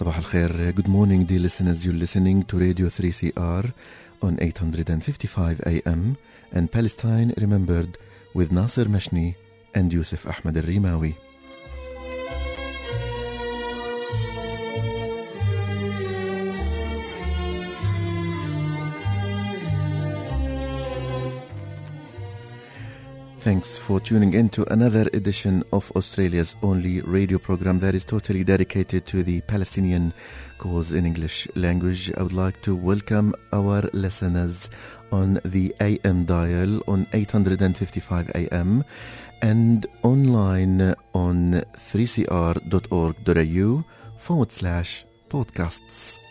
Al 0.00 0.24
khair. 0.24 0.74
Good 0.74 0.88
morning, 0.88 1.24
dear 1.24 1.38
listeners. 1.38 1.86
You're 1.86 1.94
listening 1.94 2.42
to 2.46 2.58
Radio 2.58 2.88
3CR 2.88 3.72
on 4.22 4.38
855 4.40 5.60
AM 5.66 6.16
and 6.50 6.72
Palestine 6.72 7.32
Remembered 7.36 7.96
with 8.34 8.50
Nasser 8.50 8.86
Mashni 8.86 9.36
and 9.72 9.92
Yusuf 9.92 10.26
Ahmed 10.26 10.56
al 10.56 10.64
Thanks 23.44 23.76
for 23.78 24.00
tuning 24.00 24.32
in 24.32 24.48
to 24.56 24.64
another 24.72 25.06
edition 25.12 25.62
of 25.70 25.92
Australia's 25.96 26.56
only 26.62 27.02
radio 27.02 27.36
program 27.36 27.78
that 27.80 27.94
is 27.94 28.02
totally 28.02 28.42
dedicated 28.42 29.04
to 29.04 29.22
the 29.22 29.42
Palestinian 29.42 30.14
cause 30.56 30.92
in 30.92 31.04
English 31.04 31.46
language. 31.54 32.10
I 32.16 32.22
would 32.22 32.32
like 32.32 32.62
to 32.62 32.74
welcome 32.74 33.34
our 33.52 33.82
listeners 33.92 34.70
on 35.12 35.40
the 35.44 35.74
AM 35.82 36.24
dial 36.24 36.80
on 36.88 37.06
855 37.12 38.30
AM 38.34 38.82
and 39.42 39.84
online 40.02 40.94
on 41.12 41.62
3cr.org.au 41.76 43.84
forward 44.16 44.52
slash 44.52 45.04
podcasts. 45.28 46.23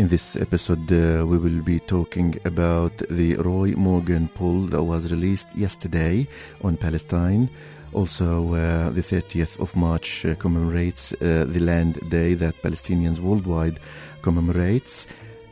In 0.00 0.08
this 0.08 0.34
episode, 0.34 0.90
uh, 0.90 1.26
we 1.26 1.36
will 1.36 1.60
be 1.60 1.78
talking 1.78 2.34
about 2.46 2.96
the 3.10 3.34
Roy 3.34 3.74
Morgan 3.76 4.28
poll 4.28 4.62
that 4.68 4.82
was 4.82 5.12
released 5.12 5.54
yesterday 5.54 6.26
on 6.64 6.78
Palestine. 6.78 7.50
Also, 7.92 8.54
uh, 8.54 8.88
the 8.88 9.02
30th 9.02 9.60
of 9.60 9.76
March 9.76 10.24
uh, 10.24 10.34
commemorates 10.36 11.12
uh, 11.12 11.44
the 11.46 11.60
Land 11.60 12.00
Day 12.08 12.32
that 12.32 12.62
Palestinians 12.62 13.18
worldwide 13.18 13.78
commemorates. 14.22 15.06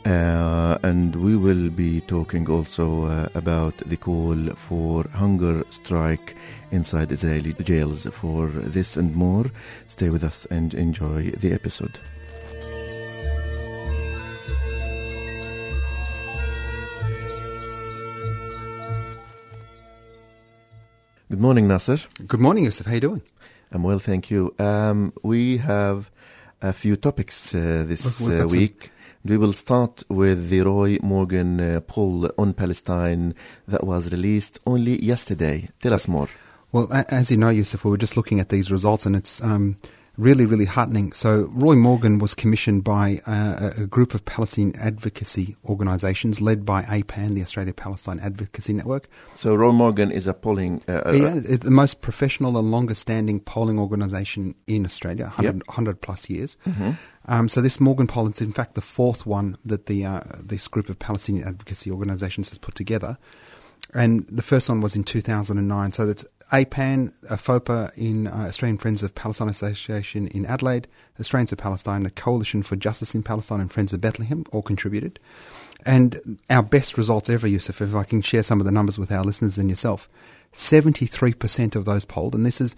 Uh, 0.07 0.79
and 0.83 1.15
we 1.17 1.37
will 1.37 1.69
be 1.69 2.01
talking 2.01 2.49
also 2.49 3.05
uh, 3.05 3.29
about 3.35 3.77
the 3.85 3.99
call 3.99 4.35
for 4.57 5.05
hunger 5.13 5.63
strike 5.69 6.35
inside 6.71 7.13
Israeli 7.13 7.53
jails. 7.65 8.07
For 8.07 8.47
this 8.49 8.97
and 8.97 9.15
more, 9.15 9.45
stay 9.89 10.09
with 10.09 10.25
us 10.25 10.47
and 10.47 10.73
enjoy 10.73 11.33
the 11.33 11.53
episode. 11.53 12.01
Good 21.39 21.45
morning, 21.45 21.69
Nasser. 21.69 21.99
Good 22.27 22.41
morning, 22.41 22.65
Yusuf. 22.65 22.87
How 22.89 22.95
you 22.95 23.01
doing? 23.01 23.23
I'm 23.71 23.85
well, 23.85 24.01
thank 24.01 24.29
you. 24.29 24.53
Um, 24.59 25.13
we 25.23 25.59
have 25.59 26.11
a 26.61 26.73
few 26.73 26.97
topics 26.97 27.55
uh, 27.55 27.85
this 27.87 28.21
what- 28.21 28.41
uh, 28.41 28.47
week. 28.49 28.91
We 29.25 29.37
will 29.37 29.53
start 29.53 30.03
with 30.09 30.49
the 30.51 30.63
Roy 30.63 30.99
Morgan 31.01 31.61
uh, 31.61 31.79
poll 31.87 32.29
on 32.39 32.55
Palestine 32.55 33.37
that 33.69 33.85
was 33.85 34.11
released 34.11 34.59
only 34.67 35.01
yesterday. 35.01 35.69
Tell 35.79 35.95
us 35.95 36.09
more. 36.09 36.27
Well, 36.73 36.89
as 36.93 37.31
you 37.31 37.37
know, 37.37 37.51
Yusuf, 37.51 37.85
we 37.85 37.93
were 37.93 37.99
just 37.99 38.17
looking 38.17 38.41
at 38.41 38.49
these 38.49 38.73
results, 38.73 39.07
and 39.07 39.15
it's 39.15 39.41
um, 39.41 39.77
really, 40.19 40.45
really 40.45 40.65
heartening. 40.67 41.13
So, 41.13 41.49
Roy 41.53 41.77
Morgan 41.77 42.19
was 42.19 42.35
commissioned 42.35 42.83
by 42.85 43.21
uh, 43.27 43.71
a 43.79 43.87
group 43.87 44.13
of 44.15 44.25
Palestinian 44.25 44.77
advocacy 44.79 45.57
organisations 45.65 46.41
led 46.41 46.67
by 46.67 46.83
APAN, 46.83 47.35
the 47.35 47.43
Australia 47.43 47.73
Palestine 47.73 48.19
Advocacy 48.21 48.73
Network. 48.75 49.09
So 49.35 49.55
Roy 49.55 49.71
Morgan 49.71 50.11
is 50.11 50.27
a 50.27 50.35
polling. 50.35 50.83
Uh, 50.89 51.03
uh, 51.07 51.13
yeah, 51.13 51.35
it's 51.37 51.65
the 51.65 51.71
most 51.71 52.03
professional 52.03 52.59
and 52.59 52.71
longest 52.71 53.01
standing 53.01 53.39
polling 53.41 53.79
organisation 53.79 54.55
in 54.67 54.85
Australia, 54.85 55.25
100, 55.25 55.45
Yep. 55.45 55.55
100 55.69 56.01
plus 56.03 56.29
years. 56.29 56.57
Um, 57.27 57.49
so 57.49 57.61
this 57.61 57.79
Morgan 57.81 58.07
poll 58.07 58.29
is 58.29 58.41
in 58.41 58.53
fact 58.53 58.75
the 58.75 58.81
fourth 58.81 59.25
one 59.27 59.57
that 59.65 59.87
the 59.87 60.05
uh, 60.05 60.21
this 60.43 60.67
group 60.67 60.89
of 60.89 60.99
Palestinian 60.99 61.47
advocacy 61.47 61.91
organisations 61.91 62.49
has 62.51 62.59
put 62.59 62.75
together. 62.75 63.19
And 63.95 64.27
the 64.29 64.43
first 64.43 64.69
one 64.69 64.81
was 64.83 64.95
in 64.97 65.05
2009. 65.05 65.93
So 65.93 66.05
that's 66.07 66.25
APAN, 66.51 67.13
AFOPA 67.31 67.93
in 67.97 68.27
uh, 68.27 68.47
Australian 68.47 68.79
Friends 68.79 69.03
of 69.03 69.15
Palestine 69.15 69.49
Association 69.49 70.29
in 70.29 70.47
Adelaide, 70.47 70.89
Australians 71.21 71.53
of 71.53 71.59
Palestine, 71.59 72.05
the 72.05 72.11
Coalition 72.11 72.63
for 72.63 72.77
Justice 72.77 73.15
in 73.15 73.23
Palestine, 73.23 73.61
and 73.61 73.73
Friends 73.73 73.93
of 73.93 74.01
Bethlehem 74.01 74.45
all 74.51 74.63
contributed. 74.63 75.19
And 75.85 76.39
our 76.49 76.63
best 76.63 76.97
results 76.97 77.29
ever, 77.29 77.47
Yusuf, 77.47 77.81
if 77.81 77.95
I 77.95 78.05
can 78.05 78.23
share 78.23 78.43
some 78.43 78.61
of 78.61 78.67
the 78.67 78.73
numbers 78.73 78.99
with 78.99 79.13
our 79.13 79.25
listeners 79.25 79.59
and 79.59 79.69
yourself, 79.69 80.09
73% 80.53 81.77
of 81.77 81.85
those 81.85 82.05
polled, 82.05 82.35
and 82.35 82.47
this 82.47 82.61
is 82.61 82.75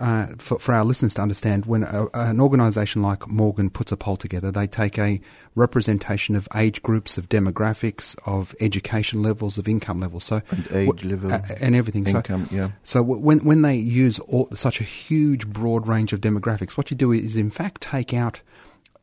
uh, 0.00 0.26
for, 0.38 0.58
for 0.58 0.74
our 0.74 0.84
listeners 0.84 1.14
to 1.14 1.22
understand, 1.22 1.66
when 1.66 1.84
a, 1.84 2.06
an 2.14 2.40
organisation 2.40 3.00
like 3.00 3.28
Morgan 3.28 3.70
puts 3.70 3.92
a 3.92 3.96
poll 3.96 4.16
together, 4.16 4.50
they 4.50 4.66
take 4.66 4.98
a 4.98 5.20
representation 5.54 6.34
of 6.34 6.48
age 6.56 6.82
groups, 6.82 7.16
of 7.16 7.28
demographics, 7.28 8.16
of 8.26 8.56
education 8.60 9.22
levels, 9.22 9.56
of 9.56 9.68
income 9.68 10.00
levels, 10.00 10.24
so 10.24 10.42
And 10.50 10.68
age 10.72 11.04
level, 11.04 11.32
uh, 11.32 11.40
and 11.60 11.76
everything. 11.76 12.06
income, 12.08 12.46
so, 12.46 12.56
yeah. 12.56 12.70
so 12.82 13.02
when 13.02 13.44
when 13.44 13.62
they 13.62 13.76
use 13.76 14.18
all, 14.18 14.48
such 14.54 14.80
a 14.80 14.84
huge, 14.84 15.46
broad 15.46 15.86
range 15.86 16.12
of 16.12 16.20
demographics, 16.20 16.76
what 16.76 16.90
you 16.90 16.96
do 16.96 17.12
is 17.12 17.36
in 17.36 17.50
fact 17.50 17.80
take 17.80 18.12
out 18.12 18.42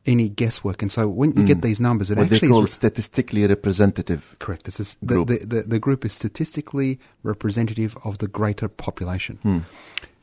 any 0.04 0.28
guesswork, 0.28 0.82
and 0.82 0.90
so 0.90 1.08
when 1.08 1.30
you 1.32 1.46
get 1.46 1.62
these 1.62 1.80
numbers, 1.80 2.10
it 2.10 2.18
what 2.18 2.28
they 2.28 2.36
actually 2.36 2.48
call 2.48 2.64
is 2.64 2.72
statistically 2.72 3.46
representative. 3.46 4.36
correct. 4.40 4.64
This 4.64 4.80
is 4.80 4.96
the, 5.00 5.14
group. 5.14 5.28
the, 5.28 5.38
the, 5.46 5.62
the 5.62 5.78
group 5.78 6.04
is 6.04 6.12
statistically 6.12 6.98
representative 7.22 7.96
of 8.04 8.18
the 8.18 8.28
greater 8.28 8.68
population. 8.68 9.38
Hmm. 9.42 9.58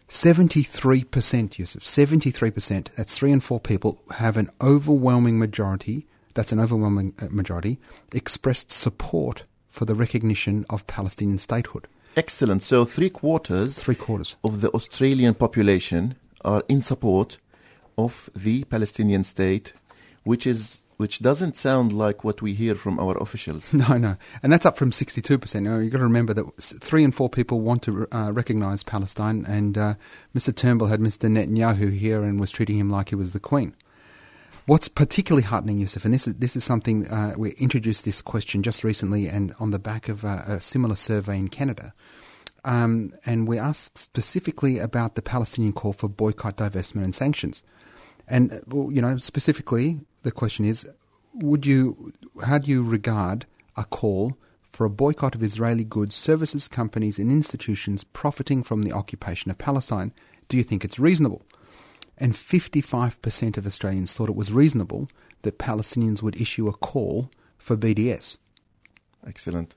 73%, 0.10 1.58
Yusuf, 1.60 1.84
73%, 1.84 2.88
that's 2.96 3.18
three 3.18 3.32
and 3.32 3.44
four 3.44 3.60
people, 3.60 4.02
have 4.18 4.38
an 4.38 4.50
overwhelming 4.62 5.38
majority, 5.40 6.06
that's 6.34 6.52
an 6.52 6.60
overwhelming 6.60 7.14
uh, 7.22 7.28
majority, 7.30 7.80
expressed 8.14 8.72
support 8.72 9.44
for 9.68 9.86
the 9.86 9.96
recognition 9.96 10.66
of 10.70 10.86
Palestinian 10.88 11.38
statehood. 11.38 11.88
Excellent. 12.18 12.64
So 12.64 12.86
three 12.86 13.10
quarters 13.12 13.82
Three 13.82 13.96
quarters. 13.96 14.36
of 14.44 14.62
the 14.62 14.70
Australian 14.72 15.36
population 15.36 16.16
are 16.44 16.64
in 16.68 16.82
support 16.82 17.38
of 17.98 18.30
the 18.36 18.64
Palestinian 18.66 19.24
state, 19.24 19.74
which 20.24 20.48
is 20.48 20.82
which 21.00 21.20
doesn't 21.20 21.56
sound 21.56 21.94
like 21.94 22.26
what 22.26 22.42
we 22.42 22.54
hear 22.54 22.76
from 22.76 23.00
our 23.00 23.18
officials. 23.20 23.74
No, 23.80 23.98
no. 23.98 24.18
And 24.44 24.52
that's 24.52 24.66
up 24.66 24.76
from 24.76 24.92
62%. 24.92 25.62
Now, 25.62 25.78
you've 25.78 25.94
got 25.94 26.00
to 26.00 26.04
remember 26.04 26.34
that 26.34 26.46
three 26.60 27.06
and 27.06 27.16
four 27.16 27.30
people 27.30 27.62
want 27.62 27.84
to 27.84 28.06
uh, 28.12 28.34
recognise 28.34 28.84
Palestine, 28.84 29.46
and 29.48 29.78
uh, 29.78 29.94
Mr. 30.36 30.54
Turnbull 30.54 30.90
had 30.90 31.00
Mr. 31.00 31.30
Netanyahu 31.32 31.98
here 31.98 32.22
and 32.22 32.38
was 32.38 32.52
treating 32.52 32.78
him 32.78 32.90
like 32.90 33.10
he 33.10 33.16
was 33.16 33.32
the 33.32 33.40
Queen. 33.40 33.74
What's 34.66 34.90
particularly 34.90 35.44
heartening, 35.44 35.78
Yusuf, 35.78 36.04
and 36.04 36.14
this 36.14 36.28
is, 36.28 36.36
this 36.36 36.58
is 36.58 36.66
something 36.66 37.08
uh, 37.08 37.34
we 37.38 37.52
introduced 37.52 38.04
this 38.04 38.22
question 38.22 38.62
just 38.62 38.84
recently 38.84 39.28
and 39.28 39.54
on 39.58 39.72
the 39.72 39.80
back 39.80 40.10
of 40.10 40.26
a, 40.26 40.44
a 40.48 40.62
similar 40.62 40.98
survey 40.98 41.38
in 41.38 41.48
Canada. 41.48 41.94
Um, 42.66 43.14
and 43.26 43.48
we 43.48 43.58
asked 43.58 43.98
specifically 43.98 44.80
about 44.80 45.16
the 45.16 45.22
Palestinian 45.22 45.72
call 45.72 45.94
for 45.94 46.10
boycott, 46.10 46.58
divestment, 46.58 47.06
and 47.06 47.16
sanctions. 47.16 47.64
And 48.28 48.52
uh, 48.52 48.90
you 48.90 49.02
know, 49.02 49.16
specifically, 49.16 50.02
the 50.24 50.32
question 50.32 50.66
is: 50.66 50.90
Would 51.34 51.66
you, 51.66 52.12
how 52.46 52.58
do 52.58 52.70
you 52.70 52.84
regard 52.84 53.46
a 53.76 53.84
call 53.84 54.38
for 54.64 54.86
a 54.86 54.90
boycott 54.90 55.36
of 55.36 55.44
Israeli 55.44 55.84
goods, 55.84 56.16
services, 56.16 56.68
companies, 56.68 57.20
and 57.20 57.32
institutions 57.32 58.04
profiting 58.04 58.64
from 58.64 58.84
the 58.84 58.92
occupation 58.92 59.52
of 59.52 59.58
Palestine? 59.58 60.14
Do 60.48 60.58
you 60.58 60.64
think 60.64 60.84
it's 60.84 61.00
reasonable? 61.00 61.44
And 62.18 62.34
55% 62.34 63.58
of 63.58 63.66
Australians 63.66 64.14
thought 64.14 64.30
it 64.30 64.36
was 64.36 64.52
reasonable 64.52 65.10
that 65.44 65.58
Palestinians 65.58 66.22
would 66.22 66.40
issue 66.40 66.68
a 66.68 66.74
call 66.74 67.32
for 67.58 67.78
BDS. 67.78 68.38
Excellent. 69.26 69.76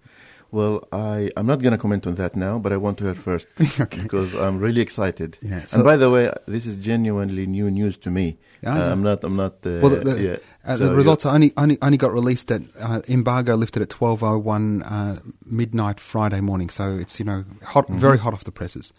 Well, 0.52 0.86
I, 0.92 1.30
I'm 1.36 1.46
not 1.46 1.60
going 1.62 1.72
to 1.72 1.78
comment 1.78 2.06
on 2.06 2.14
that 2.16 2.36
now, 2.36 2.58
but 2.58 2.72
I 2.72 2.76
want 2.76 2.98
to 2.98 3.04
hear 3.04 3.14
first 3.14 3.48
Okay. 3.80 4.02
because 4.02 4.34
I'm 4.34 4.58
really 4.60 4.82
excited. 4.82 5.38
Yeah, 5.40 5.64
so- 5.64 5.76
and 5.78 5.84
by 5.84 5.96
the 5.96 6.10
way, 6.10 6.30
this 6.46 6.66
is 6.66 6.76
genuinely 6.76 7.46
new 7.46 7.70
news 7.70 7.96
to 7.98 8.10
me. 8.10 8.36
Yeah, 8.62 8.74
Uh. 8.76 8.92
I'm 8.92 9.02
not. 9.02 9.24
I'm 9.24 9.34
not. 9.36 9.54
Uh, 9.66 9.80
Well, 9.82 9.90
the, 9.90 10.04
the, 10.04 10.22
yeah. 10.22 10.36
uh, 10.64 10.76
So 10.76 10.84
the 10.90 10.94
results 10.94 11.24
are 11.26 11.34
only, 11.34 11.52
only 11.56 11.78
only 11.82 11.96
got 11.96 12.12
released 12.12 12.50
at 12.52 12.60
uh, 12.78 13.00
embargo 13.08 13.56
lifted 13.56 13.82
at 13.82 13.88
twelve 13.88 14.22
oh 14.22 14.38
one 14.38 14.82
uh, 14.82 15.16
midnight 15.50 15.98
Friday 16.00 16.40
morning. 16.40 16.70
So 16.70 16.84
it's 17.00 17.18
you 17.18 17.24
know 17.24 17.44
hot, 17.64 17.86
Mm-hmm. 17.88 17.98
very 17.98 18.18
hot 18.18 18.34
off 18.34 18.44
the 18.44 18.52
presses. 18.52 18.92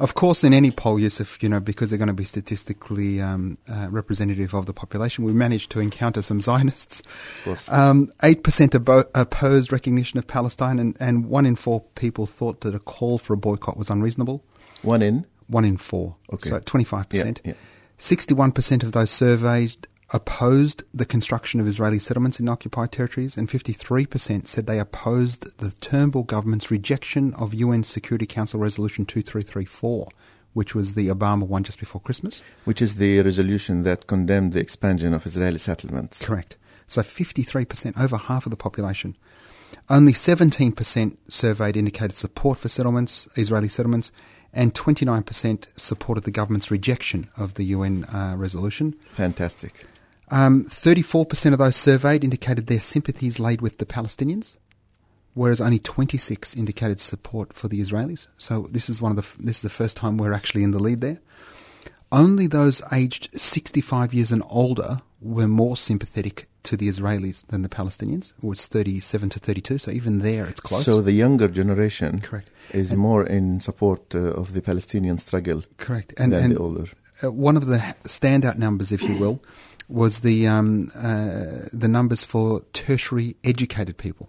Of 0.00 0.14
course, 0.14 0.42
in 0.42 0.52
any 0.52 0.72
poll, 0.72 0.98
Yusuf, 0.98 1.40
you 1.40 1.48
know 1.48 1.60
because 1.60 1.90
they're 1.90 1.98
going 1.98 2.08
to 2.08 2.14
be 2.14 2.24
statistically 2.24 3.20
um, 3.20 3.58
uh, 3.70 3.86
representative 3.90 4.52
of 4.52 4.66
the 4.66 4.72
population, 4.72 5.24
we 5.24 5.32
managed 5.32 5.70
to 5.72 5.80
encounter 5.80 6.20
some 6.20 6.40
Zionists. 6.40 7.00
course. 7.44 7.70
Um, 7.70 8.10
Eight 8.24 8.42
percent 8.42 8.72
abo- 8.72 9.08
opposed 9.14 9.70
recognition 9.70 10.18
of 10.18 10.26
Palestine, 10.26 10.80
and, 10.80 10.96
and 10.98 11.26
one 11.26 11.46
in 11.46 11.54
four 11.54 11.82
people 11.94 12.26
thought 12.26 12.62
that 12.62 12.74
a 12.74 12.80
call 12.80 13.18
for 13.18 13.34
a 13.34 13.36
boycott 13.36 13.76
was 13.76 13.88
unreasonable. 13.88 14.42
One 14.82 15.00
in. 15.00 15.26
One 15.46 15.64
in 15.64 15.76
four. 15.76 16.16
Okay. 16.32 16.48
So 16.48 16.58
25%. 16.58 17.12
Yeah, 17.44 17.52
yeah. 17.52 17.54
61% 17.98 18.82
of 18.82 18.92
those 18.92 19.10
surveyed 19.10 19.86
opposed 20.12 20.84
the 20.92 21.04
construction 21.04 21.60
of 21.60 21.66
Israeli 21.66 21.98
settlements 21.98 22.38
in 22.38 22.48
occupied 22.48 22.92
territories, 22.92 23.36
and 23.36 23.48
53% 23.48 24.46
said 24.46 24.66
they 24.66 24.78
opposed 24.78 25.56
the 25.58 25.70
Turnbull 25.80 26.24
government's 26.24 26.70
rejection 26.70 27.32
of 27.34 27.54
UN 27.54 27.82
Security 27.82 28.26
Council 28.26 28.60
Resolution 28.60 29.06
2334, 29.06 30.08
which 30.52 30.74
was 30.74 30.94
the 30.94 31.08
Obama 31.08 31.46
one 31.46 31.64
just 31.64 31.80
before 31.80 32.00
Christmas. 32.00 32.42
Which 32.64 32.82
is 32.82 32.96
the 32.96 33.20
resolution 33.22 33.82
that 33.84 34.06
condemned 34.06 34.52
the 34.52 34.60
expansion 34.60 35.14
of 35.14 35.26
Israeli 35.26 35.58
settlements. 35.58 36.24
Correct. 36.24 36.56
So 36.86 37.00
53%, 37.00 37.98
over 37.98 38.16
half 38.16 38.46
of 38.46 38.50
the 38.50 38.56
population. 38.56 39.16
Only 39.88 40.12
17% 40.12 41.16
surveyed 41.28 41.76
indicated 41.76 42.14
support 42.14 42.58
for 42.58 42.68
settlements, 42.68 43.28
Israeli 43.36 43.68
settlements, 43.68 44.12
and 44.52 44.72
29% 44.72 45.66
supported 45.76 46.24
the 46.24 46.30
government's 46.30 46.70
rejection 46.70 47.28
of 47.36 47.54
the 47.54 47.64
UN 47.64 48.04
uh, 48.04 48.34
resolution. 48.36 48.94
Fantastic. 49.06 49.84
Um, 50.30 50.64
34% 50.64 51.52
of 51.52 51.58
those 51.58 51.76
surveyed 51.76 52.24
indicated 52.24 52.66
their 52.66 52.80
sympathies 52.80 53.38
laid 53.38 53.60
with 53.60 53.78
the 53.78 53.86
Palestinians, 53.86 54.56
whereas 55.34 55.60
only 55.60 55.78
26 55.78 56.56
indicated 56.56 57.00
support 57.00 57.52
for 57.52 57.68
the 57.68 57.80
Israelis. 57.80 58.26
So 58.38 58.66
this 58.70 58.88
is 58.88 59.00
one 59.02 59.10
of 59.12 59.16
the 59.16 59.44
this 59.44 59.56
is 59.56 59.62
the 59.62 59.68
first 59.68 59.96
time 59.96 60.16
we're 60.16 60.32
actually 60.32 60.62
in 60.62 60.70
the 60.70 60.78
lead 60.82 61.00
there. 61.00 61.20
Only 62.10 62.46
those 62.46 62.80
aged 62.92 63.28
65 63.38 64.14
years 64.14 64.30
and 64.32 64.42
older 64.48 65.02
were 65.20 65.48
more 65.48 65.76
sympathetic 65.76 66.48
to 66.62 66.76
the 66.76 66.88
Israelis 66.88 67.46
than 67.48 67.62
the 67.62 67.68
Palestinians. 67.68 68.32
It 68.38 68.44
was 68.44 68.66
37 68.66 69.28
to 69.30 69.38
32, 69.38 69.78
so 69.78 69.90
even 69.90 70.20
there 70.20 70.46
it's 70.46 70.60
close. 70.60 70.84
So 70.84 71.00
the 71.02 71.12
younger 71.12 71.48
generation 71.48 72.20
Correct. 72.20 72.48
is 72.72 72.92
And- 72.92 73.00
more 73.00 73.24
in 73.26 73.60
support 73.60 74.14
uh, 74.14 74.18
of 74.40 74.54
the 74.54 74.62
Palestinian 74.62 75.18
struggle 75.18 75.62
Correct. 75.76 76.14
And, 76.16 76.32
than 76.32 76.44
and 76.44 76.52
the 76.54 76.58
older. 76.58 76.86
Uh, 77.22 77.30
one 77.30 77.56
of 77.56 77.66
the 77.66 77.78
standout 78.04 78.58
numbers, 78.58 78.92
if 78.92 79.02
you 79.02 79.18
will, 79.18 79.42
was 79.88 80.20
the 80.20 80.48
um, 80.48 80.90
uh, 80.96 81.68
the 81.72 81.88
numbers 81.88 82.24
for 82.24 82.62
tertiary 82.72 83.36
educated 83.44 83.96
people. 83.98 84.28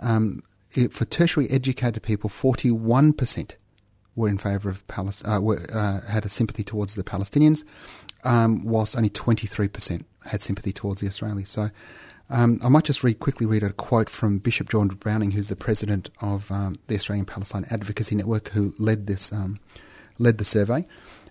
Um, 0.00 0.42
it, 0.72 0.92
for 0.92 1.04
tertiary 1.04 1.48
educated 1.50 2.02
people, 2.02 2.28
forty 2.30 2.70
one 2.70 3.12
percent 3.12 3.56
were 4.16 4.28
in 4.28 4.38
favour 4.38 4.68
of 4.70 4.86
Palis- 4.88 5.22
uh, 5.24 5.40
were, 5.40 5.60
uh, 5.72 6.00
had 6.02 6.26
a 6.26 6.28
sympathy 6.28 6.64
towards 6.64 6.94
the 6.94 7.04
Palestinians, 7.04 7.64
um, 8.24 8.64
whilst 8.64 8.96
only 8.96 9.10
twenty 9.10 9.46
three 9.46 9.68
percent 9.68 10.04
had 10.26 10.42
sympathy 10.42 10.72
towards 10.72 11.00
the 11.00 11.08
Israelis. 11.08 11.48
So. 11.48 11.70
Um, 12.30 12.60
I 12.62 12.68
might 12.68 12.84
just 12.84 13.02
read 13.02 13.20
quickly 13.20 13.46
read 13.46 13.62
a 13.62 13.72
quote 13.72 14.10
from 14.10 14.36
Bishop 14.38 14.68
John 14.68 14.88
Browning, 14.88 15.30
who's 15.30 15.48
the 15.48 15.56
president 15.56 16.10
of 16.20 16.52
um, 16.52 16.74
the 16.86 16.94
Australian 16.94 17.24
Palestine 17.24 17.64
Advocacy 17.70 18.16
Network, 18.16 18.50
who 18.50 18.74
led 18.78 19.06
this 19.06 19.32
um, 19.32 19.58
led 20.18 20.36
the 20.36 20.44
survey. 20.44 20.86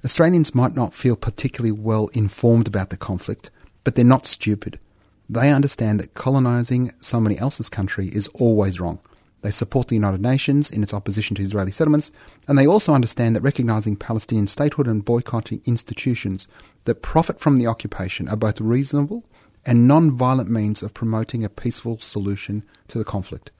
Australians 0.07 0.55
might 0.55 0.73
not 0.73 0.93
feel 0.93 1.17
particularly 1.17 1.73
well 1.73 2.07
informed 2.13 2.65
about 2.65 2.91
the 2.91 2.95
conflict, 2.95 3.51
but 3.83 3.95
they're 3.95 4.05
not 4.05 4.25
stupid. 4.25 4.79
They 5.27 5.51
understand 5.51 5.99
that 5.99 6.13
colonising 6.13 6.93
somebody 7.01 7.37
else's 7.37 7.67
country 7.67 8.07
is 8.07 8.29
always 8.29 8.79
wrong. 8.79 8.99
They 9.41 9.51
support 9.51 9.89
the 9.89 9.95
United 9.95 10.21
Nations 10.21 10.71
in 10.71 10.81
its 10.81 10.93
opposition 10.93 11.35
to 11.35 11.43
Israeli 11.43 11.73
settlements, 11.73 12.09
and 12.47 12.57
they 12.57 12.65
also 12.65 12.93
understand 12.93 13.35
that 13.35 13.41
recognising 13.41 13.97
Palestinian 13.97 14.47
statehood 14.47 14.87
and 14.87 15.03
boycotting 15.03 15.61
institutions 15.65 16.47
that 16.85 17.01
profit 17.01 17.41
from 17.41 17.57
the 17.57 17.67
occupation 17.67 18.29
are 18.29 18.37
both 18.37 18.61
reasonable 18.61 19.25
and 19.65 19.89
non-violent 19.89 20.49
means 20.49 20.81
of 20.81 20.93
promoting 20.93 21.43
a 21.43 21.49
peaceful 21.49 21.99
solution 21.99 22.63
to 22.87 22.97
the 22.97 23.03
conflict. 23.03 23.51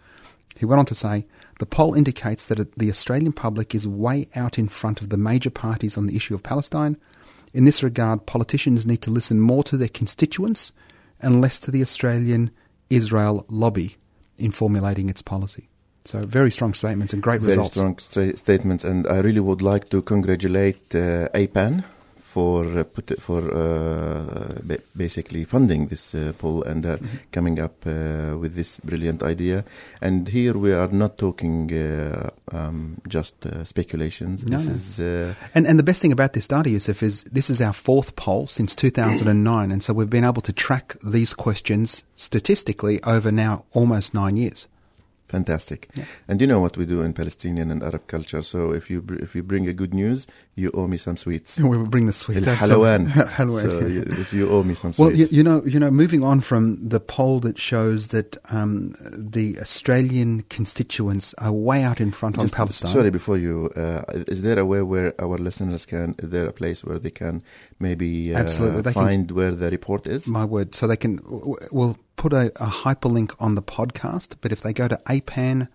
He 0.57 0.65
went 0.65 0.79
on 0.79 0.85
to 0.87 0.95
say, 0.95 1.25
the 1.59 1.65
poll 1.65 1.93
indicates 1.93 2.45
that 2.47 2.75
the 2.77 2.89
Australian 2.89 3.31
public 3.33 3.75
is 3.75 3.87
way 3.87 4.27
out 4.35 4.57
in 4.57 4.67
front 4.67 5.01
of 5.01 5.09
the 5.09 5.17
major 5.17 5.49
parties 5.49 5.97
on 5.97 6.07
the 6.07 6.15
issue 6.15 6.33
of 6.35 6.43
Palestine. 6.43 6.97
In 7.53 7.65
this 7.65 7.83
regard, 7.83 8.25
politicians 8.25 8.85
need 8.85 9.01
to 9.03 9.11
listen 9.11 9.39
more 9.39 9.63
to 9.65 9.77
their 9.77 9.87
constituents 9.87 10.73
and 11.21 11.41
less 11.41 11.59
to 11.61 11.71
the 11.71 11.81
Australian 11.81 12.51
Israel 12.89 13.45
lobby 13.49 13.97
in 14.37 14.51
formulating 14.51 15.09
its 15.09 15.21
policy. 15.21 15.69
So, 16.05 16.25
very 16.25 16.51
strong 16.51 16.73
statements 16.73 17.11
and 17.13 17.21
great 17.21 17.41
Very 17.41 17.53
results. 17.57 17.71
strong 17.71 17.97
sta- 17.97 18.35
statements, 18.37 18.83
and 18.85 19.05
I 19.07 19.19
really 19.19 19.41
would 19.41 19.61
like 19.61 19.89
to 19.89 20.01
congratulate 20.01 20.95
uh, 20.95 21.27
APAN 21.33 21.83
for 22.37 22.79
uh, 22.79 22.83
put 22.95 23.07
for 23.27 23.41
uh, 23.41 24.59
ba- 24.69 24.83
basically 24.95 25.43
funding 25.45 25.87
this 25.89 26.13
uh, 26.13 26.19
poll 26.37 26.63
and 26.71 26.85
uh, 26.85 26.89
Mm-hmm. 26.97 27.17
coming 27.31 27.59
up 27.65 27.75
uh, 27.85 27.91
with 28.41 28.53
this 28.55 28.79
brilliant 28.83 29.21
idea. 29.23 29.63
And 30.01 30.27
here 30.29 30.53
we 30.57 30.71
are 30.73 30.91
not 30.91 31.17
talking 31.17 31.71
uh, 31.73 32.29
um, 32.57 32.97
just 33.07 33.35
uh, 33.45 33.63
speculations. 33.65 34.43
No, 34.49 34.57
this 34.57 34.65
no. 34.67 34.73
is 34.73 34.99
uh, 34.99 35.33
And, 35.55 35.67
and 35.67 35.77
the 35.79 35.83
best 35.83 36.01
thing 36.01 36.11
about 36.13 36.31
this 36.33 36.47
data, 36.47 36.69
Yusuf, 36.69 37.01
is 37.03 37.23
this 37.33 37.49
is 37.49 37.61
our 37.61 37.73
fourth 37.73 38.15
poll 38.15 38.47
since 38.47 38.75
2009. 38.75 39.71
and 39.71 39.81
so 39.83 39.93
we've 39.93 40.09
been 40.09 40.25
able 40.31 40.41
to 40.41 40.53
track 40.53 40.95
these 41.13 41.33
questions 41.35 42.03
statistically 42.15 42.99
over 43.03 43.31
now 43.31 43.63
almost 43.73 44.13
nine 44.13 44.37
years. 44.37 44.67
Fantastic. 45.27 45.89
Yeah. 45.95 46.05
And 46.29 46.39
you 46.39 46.47
know 46.47 46.59
what 46.59 46.77
we 46.77 46.85
do 46.85 47.01
in 47.01 47.13
Palestinian 47.13 47.69
and 47.69 47.83
Arab 47.83 48.07
culture. 48.07 48.41
So 48.41 48.71
if 48.71 48.89
you 48.89 49.01
br- 49.01 49.15
if 49.15 49.35
you 49.35 49.43
bring 49.43 49.67
a 49.67 49.73
good 49.73 49.93
news, 49.93 50.25
you 50.55 50.71
owe 50.73 50.87
me 50.87 50.97
some 50.97 51.17
sweets. 51.17 51.59
We 51.67 51.77
will 51.77 51.87
bring 51.87 52.05
the 52.05 52.13
sweets. 52.13 52.47
Halawan. 52.47 53.07
Halawan. 53.37 53.61
So 53.61 53.87
you, 53.87 54.39
you, 54.39 54.49
owe 54.49 54.63
me 54.63 54.73
some 54.73 54.93
well, 54.97 55.09
sweets. 55.09 55.19
Well, 55.19 55.29
you, 55.31 55.37
you, 55.37 55.43
know, 55.43 55.61
you 55.65 55.79
know, 55.79 55.91
moving 55.91 56.23
on 56.23 56.39
from 56.39 56.77
the 56.87 57.01
poll 57.01 57.41
that 57.41 57.59
shows 57.59 58.07
that 58.07 58.37
um, 58.49 58.95
the 59.11 59.59
Australian 59.59 60.43
constituents 60.43 61.33
are 61.39 61.51
way 61.51 61.83
out 61.83 61.99
in 61.99 62.11
front 62.11 62.35
Just, 62.35 62.53
on 62.53 62.57
Palestine. 62.57 62.91
Sorry, 62.91 63.09
before 63.09 63.37
you, 63.37 63.69
uh, 63.75 64.03
is 64.27 64.41
there 64.43 64.57
a 64.59 64.65
way 64.65 64.81
where 64.81 65.13
our 65.19 65.37
listeners 65.37 65.85
can? 65.85 66.15
Is 66.19 66.29
there 66.29 66.47
a 66.47 66.53
place 66.53 66.85
where 66.85 66.99
they 66.99 67.11
can 67.11 67.43
maybe 67.79 68.33
uh, 68.33 68.39
absolutely 68.39 68.81
they 68.81 68.93
find 68.93 69.27
can, 69.27 69.35
where 69.35 69.51
the 69.51 69.69
report 69.69 70.07
is? 70.07 70.25
My 70.25 70.45
word. 70.45 70.73
So 70.73 70.87
they 70.87 70.95
can. 70.95 71.19
Well, 71.71 71.97
put 72.17 72.33
a, 72.33 72.47
a 72.61 72.67
hyperlink 72.67 73.33
on 73.39 73.55
the 73.55 73.61
podcast, 73.61 74.35
but 74.41 74.51
if 74.51 74.59
they 74.61 74.73
go 74.73 74.89
to 74.89 74.97
apan.org.au, 75.05 75.69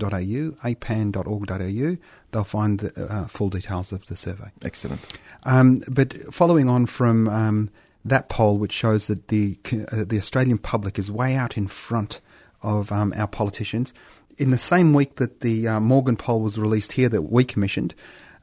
apan.org.au, 0.00 1.96
they'll 2.30 2.44
find 2.44 2.80
the 2.80 3.04
uh, 3.04 3.26
full 3.26 3.50
details 3.50 3.92
of 3.92 4.06
the 4.06 4.16
survey. 4.16 4.50
Excellent. 4.64 5.00
Um, 5.42 5.82
but 5.88 6.14
following 6.32 6.70
on 6.70 6.86
from 6.86 7.28
um, 7.28 7.70
that 8.04 8.30
poll, 8.30 8.56
which 8.56 8.72
shows 8.72 9.08
that 9.08 9.28
the 9.28 9.58
uh, 9.92 10.04
the 10.06 10.16
Australian 10.18 10.58
public 10.58 10.98
is 10.98 11.12
way 11.12 11.34
out 11.34 11.58
in 11.58 11.66
front 11.66 12.20
of 12.62 12.90
um, 12.90 13.12
our 13.14 13.28
politicians, 13.28 13.92
in 14.38 14.50
the 14.50 14.58
same 14.58 14.94
week 14.94 15.16
that 15.16 15.42
the 15.42 15.68
uh, 15.68 15.80
Morgan 15.80 16.16
poll 16.16 16.40
was 16.40 16.58
released 16.58 16.92
here, 16.92 17.10
that 17.10 17.22
we 17.22 17.44
commissioned 17.44 17.94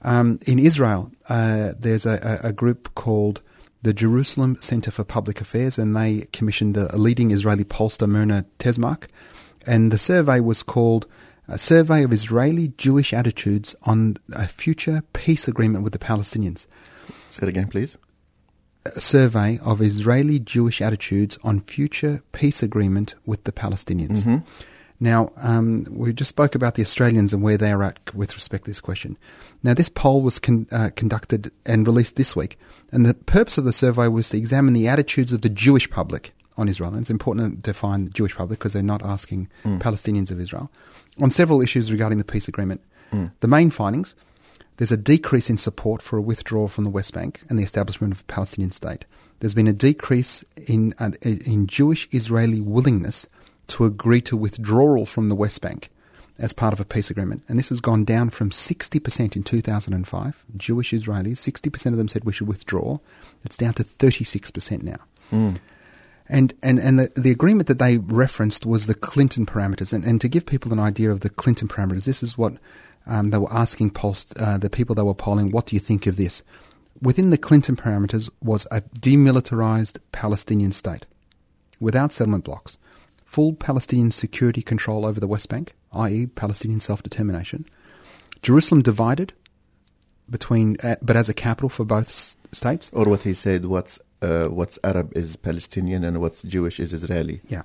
um, 0.03 0.39
in 0.47 0.59
Israel, 0.59 1.11
uh, 1.29 1.73
there's 1.77 2.05
a, 2.05 2.39
a, 2.43 2.49
a 2.49 2.53
group 2.53 2.93
called 2.95 3.41
the 3.81 3.93
Jerusalem 3.93 4.57
Center 4.59 4.91
for 4.91 5.03
Public 5.03 5.41
Affairs, 5.41 5.77
and 5.77 5.95
they 5.95 6.27
commissioned 6.31 6.77
a, 6.77 6.93
a 6.95 6.97
leading 6.97 7.31
Israeli 7.31 7.63
pollster, 7.63 8.07
Mina 8.07 8.45
Tzemach, 8.59 9.07
and 9.65 9.91
the 9.91 9.97
survey 9.97 10.39
was 10.39 10.63
called 10.63 11.07
a 11.47 11.57
survey 11.57 12.03
of 12.03 12.13
Israeli 12.13 12.69
Jewish 12.77 13.13
attitudes 13.13 13.75
on 13.83 14.17
a 14.33 14.47
future 14.47 15.03
peace 15.13 15.47
agreement 15.47 15.83
with 15.83 15.93
the 15.93 15.99
Palestinians. 15.99 16.67
Say 17.29 17.43
it 17.43 17.49
again, 17.49 17.67
please. 17.67 17.97
A 18.85 19.01
survey 19.01 19.59
of 19.63 19.81
Israeli 19.81 20.39
Jewish 20.39 20.81
attitudes 20.81 21.37
on 21.43 21.59
future 21.59 22.23
peace 22.31 22.63
agreement 22.63 23.15
with 23.25 23.43
the 23.43 23.51
Palestinians. 23.51 24.23
hmm 24.23 24.37
Now, 25.03 25.29
um, 25.37 25.87
we 25.89 26.13
just 26.13 26.29
spoke 26.29 26.53
about 26.53 26.75
the 26.75 26.83
Australians 26.83 27.33
and 27.33 27.41
where 27.41 27.57
they 27.57 27.71
are 27.71 27.83
at 27.83 28.13
with 28.13 28.35
respect 28.35 28.65
to 28.65 28.69
this 28.69 28.79
question. 28.79 29.17
Now, 29.63 29.73
this 29.73 29.89
poll 29.89 30.21
was 30.21 30.37
con- 30.37 30.67
uh, 30.71 30.91
conducted 30.95 31.51
and 31.65 31.87
released 31.87 32.17
this 32.17 32.35
week, 32.35 32.59
and 32.91 33.03
the 33.03 33.15
purpose 33.15 33.57
of 33.57 33.65
the 33.65 33.73
survey 33.73 34.07
was 34.07 34.29
to 34.29 34.37
examine 34.37 34.75
the 34.75 34.87
attitudes 34.87 35.33
of 35.33 35.41
the 35.41 35.49
Jewish 35.49 35.89
public 35.89 36.33
on 36.55 36.69
Israel. 36.69 36.91
And 36.91 37.01
it's 37.01 37.09
important 37.09 37.63
to 37.63 37.71
define 37.71 38.05
the 38.05 38.11
Jewish 38.11 38.35
public 38.35 38.59
because 38.59 38.73
they're 38.73 38.83
not 38.83 39.03
asking 39.03 39.49
Mm. 39.63 39.79
Palestinians 39.79 40.29
of 40.29 40.39
Israel 40.39 40.71
on 41.19 41.31
several 41.31 41.61
issues 41.61 41.91
regarding 41.91 42.19
the 42.19 42.23
peace 42.23 42.47
agreement. 42.47 42.81
Mm. 43.11 43.31
The 43.39 43.47
main 43.47 43.71
findings 43.71 44.15
there's 44.77 44.91
a 44.91 44.97
decrease 44.97 45.49
in 45.49 45.57
support 45.57 46.01
for 46.01 46.17
a 46.17 46.21
withdrawal 46.21 46.67
from 46.67 46.85
the 46.85 46.89
West 46.89 47.13
Bank 47.13 47.41
and 47.49 47.59
the 47.59 47.63
establishment 47.63 48.13
of 48.13 48.21
a 48.21 48.23
Palestinian 48.23 48.71
state. 48.71 49.05
There's 49.39 49.53
been 49.53 49.67
a 49.67 49.73
decrease 49.73 50.43
in, 50.65 50.95
uh, 50.97 51.11
in 51.21 51.67
Jewish 51.67 52.07
Israeli 52.11 52.59
willingness 52.61 53.27
to 53.71 53.85
agree 53.85 54.21
to 54.21 54.37
withdrawal 54.37 55.05
from 55.05 55.29
the 55.29 55.35
West 55.35 55.61
Bank 55.61 55.89
as 56.39 56.53
part 56.53 56.73
of 56.73 56.79
a 56.79 56.85
peace 56.85 57.09
agreement. 57.09 57.43
And 57.47 57.59
this 57.59 57.69
has 57.69 57.79
gone 57.79 58.03
down 58.03 58.31
from 58.31 58.49
60% 58.49 59.35
in 59.35 59.43
2005, 59.43 60.45
Jewish 60.57 60.91
Israelis, 60.91 61.37
60% 61.37 61.85
of 61.87 61.97
them 61.97 62.07
said 62.07 62.23
we 62.23 62.33
should 62.33 62.47
withdraw. 62.47 62.99
It's 63.43 63.57
down 63.57 63.73
to 63.73 63.83
36% 63.83 64.81
now. 64.81 64.95
Mm. 65.31 65.57
And, 66.27 66.53
and, 66.63 66.79
and 66.79 66.99
the, 66.99 67.11
the 67.15 67.31
agreement 67.31 67.67
that 67.67 67.79
they 67.79 67.97
referenced 67.97 68.65
was 68.65 68.87
the 68.87 68.95
Clinton 68.95 69.45
parameters. 69.45 69.93
And, 69.93 70.03
and 70.03 70.19
to 70.21 70.27
give 70.27 70.45
people 70.45 70.73
an 70.73 70.79
idea 70.79 71.11
of 71.11 71.19
the 71.19 71.29
Clinton 71.29 71.67
parameters, 71.67 72.05
this 72.05 72.23
is 72.23 72.37
what 72.37 72.53
um, 73.05 73.29
they 73.29 73.37
were 73.37 73.53
asking 73.53 73.91
pollst, 73.91 74.41
uh, 74.41 74.57
the 74.57 74.69
people 74.69 74.95
they 74.95 75.03
were 75.03 75.13
polling, 75.13 75.51
what 75.51 75.67
do 75.67 75.75
you 75.75 75.79
think 75.79 76.07
of 76.07 76.17
this? 76.17 76.41
Within 77.01 77.31
the 77.31 77.37
Clinton 77.37 77.75
parameters 77.75 78.29
was 78.41 78.67
a 78.71 78.81
demilitarized 78.81 79.97
Palestinian 80.11 80.71
state 80.71 81.05
without 81.79 82.11
settlement 82.11 82.45
blocks, 82.45 82.77
full 83.33 83.53
Palestinian 83.53 84.11
security 84.11 84.61
control 84.71 85.01
over 85.09 85.19
the 85.21 85.27
West 85.35 85.47
Bank, 85.53 85.73
i.e., 86.05 86.27
Palestinian 86.43 86.81
self 86.81 86.99
determination, 87.07 87.59
Jerusalem 88.47 88.81
divided 88.81 89.29
between, 90.29 90.67
uh, 90.83 90.95
but 91.01 91.15
as 91.15 91.29
a 91.29 91.33
capital 91.33 91.69
for 91.69 91.85
both 91.85 92.07
s- 92.07 92.37
states. 92.51 92.89
Or 92.93 93.05
what 93.05 93.23
he 93.23 93.33
said, 93.33 93.65
what's 93.65 93.99
uh, 94.21 94.47
what's 94.59 94.77
Arab 94.83 95.07
is 95.21 95.35
Palestinian 95.37 96.03
and 96.03 96.19
what's 96.21 96.41
Jewish 96.55 96.79
is 96.79 96.93
Israeli. 96.93 97.37
Yeah. 97.47 97.63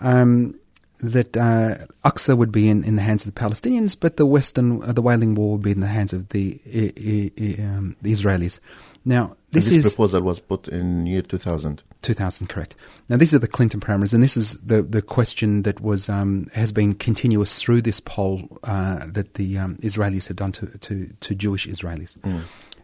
Um, 0.00 0.54
that 1.00 1.36
uh, 1.36 1.74
Aqsa 2.04 2.36
would 2.36 2.52
be 2.52 2.68
in, 2.68 2.84
in 2.84 2.94
the 2.96 3.02
hands 3.02 3.26
of 3.26 3.34
the 3.34 3.40
Palestinians, 3.40 3.98
but 3.98 4.16
the 4.16 4.26
Western, 4.36 4.82
uh, 4.84 4.92
the 4.92 5.02
Wailing 5.02 5.34
Wall 5.34 5.52
would 5.52 5.62
be 5.62 5.72
in 5.72 5.80
the 5.80 5.88
hands 5.98 6.12
of 6.12 6.28
the, 6.28 6.60
I- 6.66 6.92
I- 7.12 7.32
I- 7.46 7.62
um, 7.68 7.96
the 8.02 8.12
Israelis. 8.12 8.60
Now, 9.04 9.36
this, 9.50 9.66
this 9.68 9.78
is 9.78 9.84
proposal 9.94 10.22
was 10.22 10.38
put 10.38 10.68
in 10.68 11.06
year 11.06 11.22
2000. 11.22 11.82
2000, 12.02 12.48
correct. 12.48 12.74
Now, 13.08 13.16
these 13.16 13.32
are 13.32 13.38
the 13.38 13.48
Clinton 13.48 13.80
parameters, 13.80 14.12
and 14.12 14.22
this 14.22 14.36
is 14.36 14.58
the, 14.58 14.82
the 14.82 15.02
question 15.02 15.62
that 15.62 15.80
was 15.80 16.08
um, 16.08 16.48
has 16.52 16.72
been 16.72 16.94
continuous 16.94 17.58
through 17.58 17.82
this 17.82 18.00
poll 18.00 18.58
uh, 18.64 19.06
that 19.06 19.34
the 19.34 19.58
um, 19.58 19.76
Israelis 19.76 20.28
have 20.28 20.36
done 20.36 20.52
to, 20.52 20.66
to, 20.66 21.08
to 21.20 21.34
Jewish 21.34 21.66
Israelis. 21.66 22.16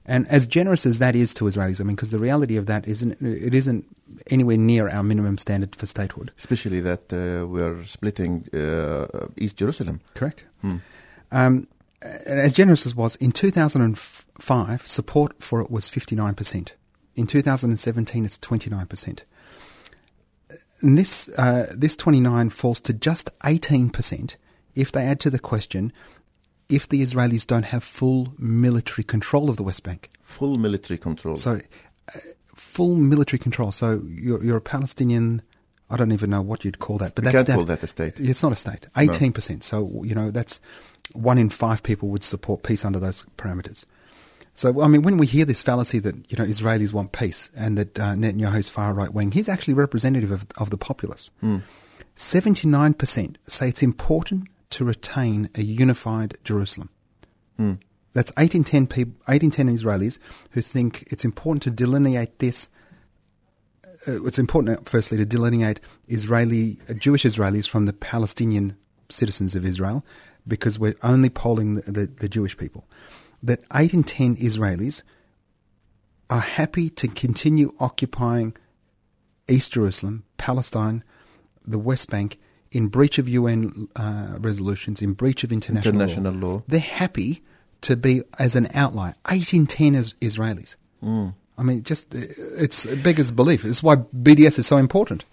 And 0.08 0.26
as 0.28 0.46
generous 0.46 0.86
as 0.86 0.98
that 1.00 1.14
is 1.14 1.34
to 1.34 1.44
Israelis, 1.44 1.82
I 1.82 1.84
mean, 1.84 1.94
because 1.94 2.10
the 2.10 2.18
reality 2.18 2.56
of 2.56 2.64
that 2.64 2.88
isn't 2.88 3.20
it 3.20 3.52
isn't 3.52 3.84
anywhere 4.30 4.56
near 4.56 4.88
our 4.88 5.02
minimum 5.02 5.36
standard 5.36 5.76
for 5.76 5.84
statehood. 5.84 6.32
Especially 6.38 6.80
that 6.80 7.12
uh, 7.12 7.46
we're 7.46 7.84
splitting 7.84 8.48
uh, 8.54 9.06
East 9.36 9.58
Jerusalem. 9.58 10.00
Correct. 10.14 10.44
Hmm. 10.62 10.76
Um, 11.30 11.68
and 12.00 12.40
as 12.40 12.54
generous 12.54 12.86
as 12.86 12.94
was 12.94 13.16
in 13.16 13.32
2005, 13.32 14.88
support 14.88 15.42
for 15.42 15.60
it 15.60 15.70
was 15.70 15.90
59%. 15.90 16.72
In 17.18 17.26
2017, 17.26 18.24
it's 18.24 18.38
29%. 18.38 19.22
And 20.80 20.96
this 20.96 21.28
uh, 21.36 21.66
this 21.76 21.96
29 21.96 22.50
falls 22.50 22.80
to 22.82 22.92
just 22.92 23.36
18% 23.40 24.36
if 24.76 24.92
they 24.92 25.02
add 25.02 25.18
to 25.20 25.30
the 25.30 25.40
question 25.40 25.92
if 26.68 26.88
the 26.88 27.02
Israelis 27.02 27.44
don't 27.44 27.64
have 27.64 27.82
full 27.82 28.34
military 28.38 29.02
control 29.02 29.50
of 29.50 29.56
the 29.56 29.64
West 29.64 29.82
Bank. 29.82 30.10
Full 30.22 30.58
military 30.58 30.96
control. 30.96 31.34
So, 31.34 31.58
uh, 32.14 32.20
full 32.54 32.94
military 32.94 33.40
control. 33.40 33.72
So 33.72 34.00
you're, 34.06 34.44
you're 34.44 34.58
a 34.58 34.60
Palestinian. 34.60 35.42
I 35.90 35.96
don't 35.96 36.12
even 36.12 36.30
know 36.30 36.42
what 36.42 36.64
you'd 36.64 36.78
call 36.78 36.98
that, 36.98 37.16
but 37.16 37.24
we 37.24 37.32
that's 37.32 37.38
can't 37.38 37.46
down- 37.48 37.56
call 37.56 37.64
that 37.64 37.82
a 37.82 37.88
state. 37.88 38.20
it's 38.20 38.44
not 38.44 38.52
a 38.52 38.56
state. 38.56 38.86
Eighteen 38.96 39.32
percent. 39.32 39.64
So 39.64 40.02
you 40.04 40.14
know 40.14 40.30
that's 40.30 40.60
one 41.14 41.38
in 41.38 41.50
five 41.50 41.82
people 41.82 42.10
would 42.10 42.22
support 42.22 42.62
peace 42.62 42.84
under 42.84 43.00
those 43.00 43.26
parameters. 43.36 43.84
So 44.58 44.82
I 44.82 44.88
mean, 44.88 45.02
when 45.02 45.18
we 45.18 45.28
hear 45.28 45.44
this 45.44 45.62
fallacy 45.62 46.00
that 46.00 46.16
you 46.32 46.36
know 46.36 46.44
Israelis 46.44 46.92
want 46.92 47.12
peace 47.12 47.48
and 47.56 47.78
that 47.78 47.96
uh, 47.96 48.14
Netanyahu's 48.14 48.68
far 48.68 48.92
right 48.92 49.14
wing, 49.14 49.30
he's 49.30 49.48
actually 49.48 49.74
representative 49.74 50.32
of, 50.32 50.46
of 50.58 50.70
the 50.70 50.76
populace. 50.76 51.30
Seventy 52.16 52.66
nine 52.66 52.94
percent 52.94 53.38
say 53.44 53.68
it's 53.68 53.84
important 53.84 54.48
to 54.70 54.84
retain 54.84 55.48
a 55.54 55.62
unified 55.62 56.38
Jerusalem. 56.42 56.90
That's 58.14 58.32
8 58.36 58.56
in 58.56 58.64
10 58.64 58.86
people, 58.88 59.14
8 59.28 59.44
in 59.44 59.50
10 59.52 59.68
Israelis 59.68 60.18
who 60.50 60.60
think 60.60 61.04
it's 61.12 61.24
important 61.24 61.62
to 61.62 61.70
delineate 61.70 62.40
this 62.40 62.68
uh, 64.08 64.24
it's 64.24 64.40
important, 64.40 64.76
uh, 64.76 64.82
firstly, 64.86 65.18
to 65.18 65.24
delineate 65.24 65.80
Israeli, 66.08 66.78
uh, 66.90 66.94
Jewish 66.94 67.24
Israelis 67.24 67.68
from 67.68 67.86
the 67.86 67.92
Palestinian 67.92 68.76
citizens 69.08 69.54
of 69.54 69.64
Israel, 69.64 70.04
because 70.48 70.78
we're 70.80 70.94
only 71.02 71.30
polling 71.30 71.76
the, 71.76 71.92
the, 71.92 72.06
the 72.06 72.28
Jewish 72.28 72.56
people. 72.56 72.84
That 73.42 73.60
eight 73.74 73.94
in 73.94 74.02
ten 74.02 74.36
Israelis 74.36 75.02
are 76.30 76.40
happy 76.40 76.90
to 76.90 77.08
continue 77.08 77.72
occupying 77.80 78.56
East 79.48 79.72
Jerusalem, 79.72 80.24
Palestine, 80.36 81.02
the 81.66 81.78
West 81.78 82.10
Bank, 82.10 82.38
in 82.70 82.88
breach 82.88 83.18
of 83.18 83.28
UN 83.28 83.88
uh, 83.96 84.36
resolutions, 84.38 85.00
in 85.00 85.12
breach 85.14 85.42
of 85.44 85.52
international, 85.52 85.94
International 85.94 86.32
law. 86.34 86.62
They're 86.68 86.80
happy 86.80 87.42
to 87.82 87.96
be 87.96 88.22
as 88.38 88.56
an 88.56 88.68
outlier. 88.74 89.14
Eight 89.30 89.54
in 89.54 89.66
ten 89.66 89.94
is 89.94 90.14
Israelis. 90.20 90.76
I 91.56 91.62
mean, 91.62 91.82
just 91.82 92.14
uh, 92.14 92.18
it's 92.56 92.84
it 92.84 93.02
beggars 93.02 93.30
belief. 93.30 93.64
It's 93.64 93.82
why 93.82 93.96
BDS 93.96 94.58
is 94.58 94.66
so 94.66 94.76
important. 94.76 95.24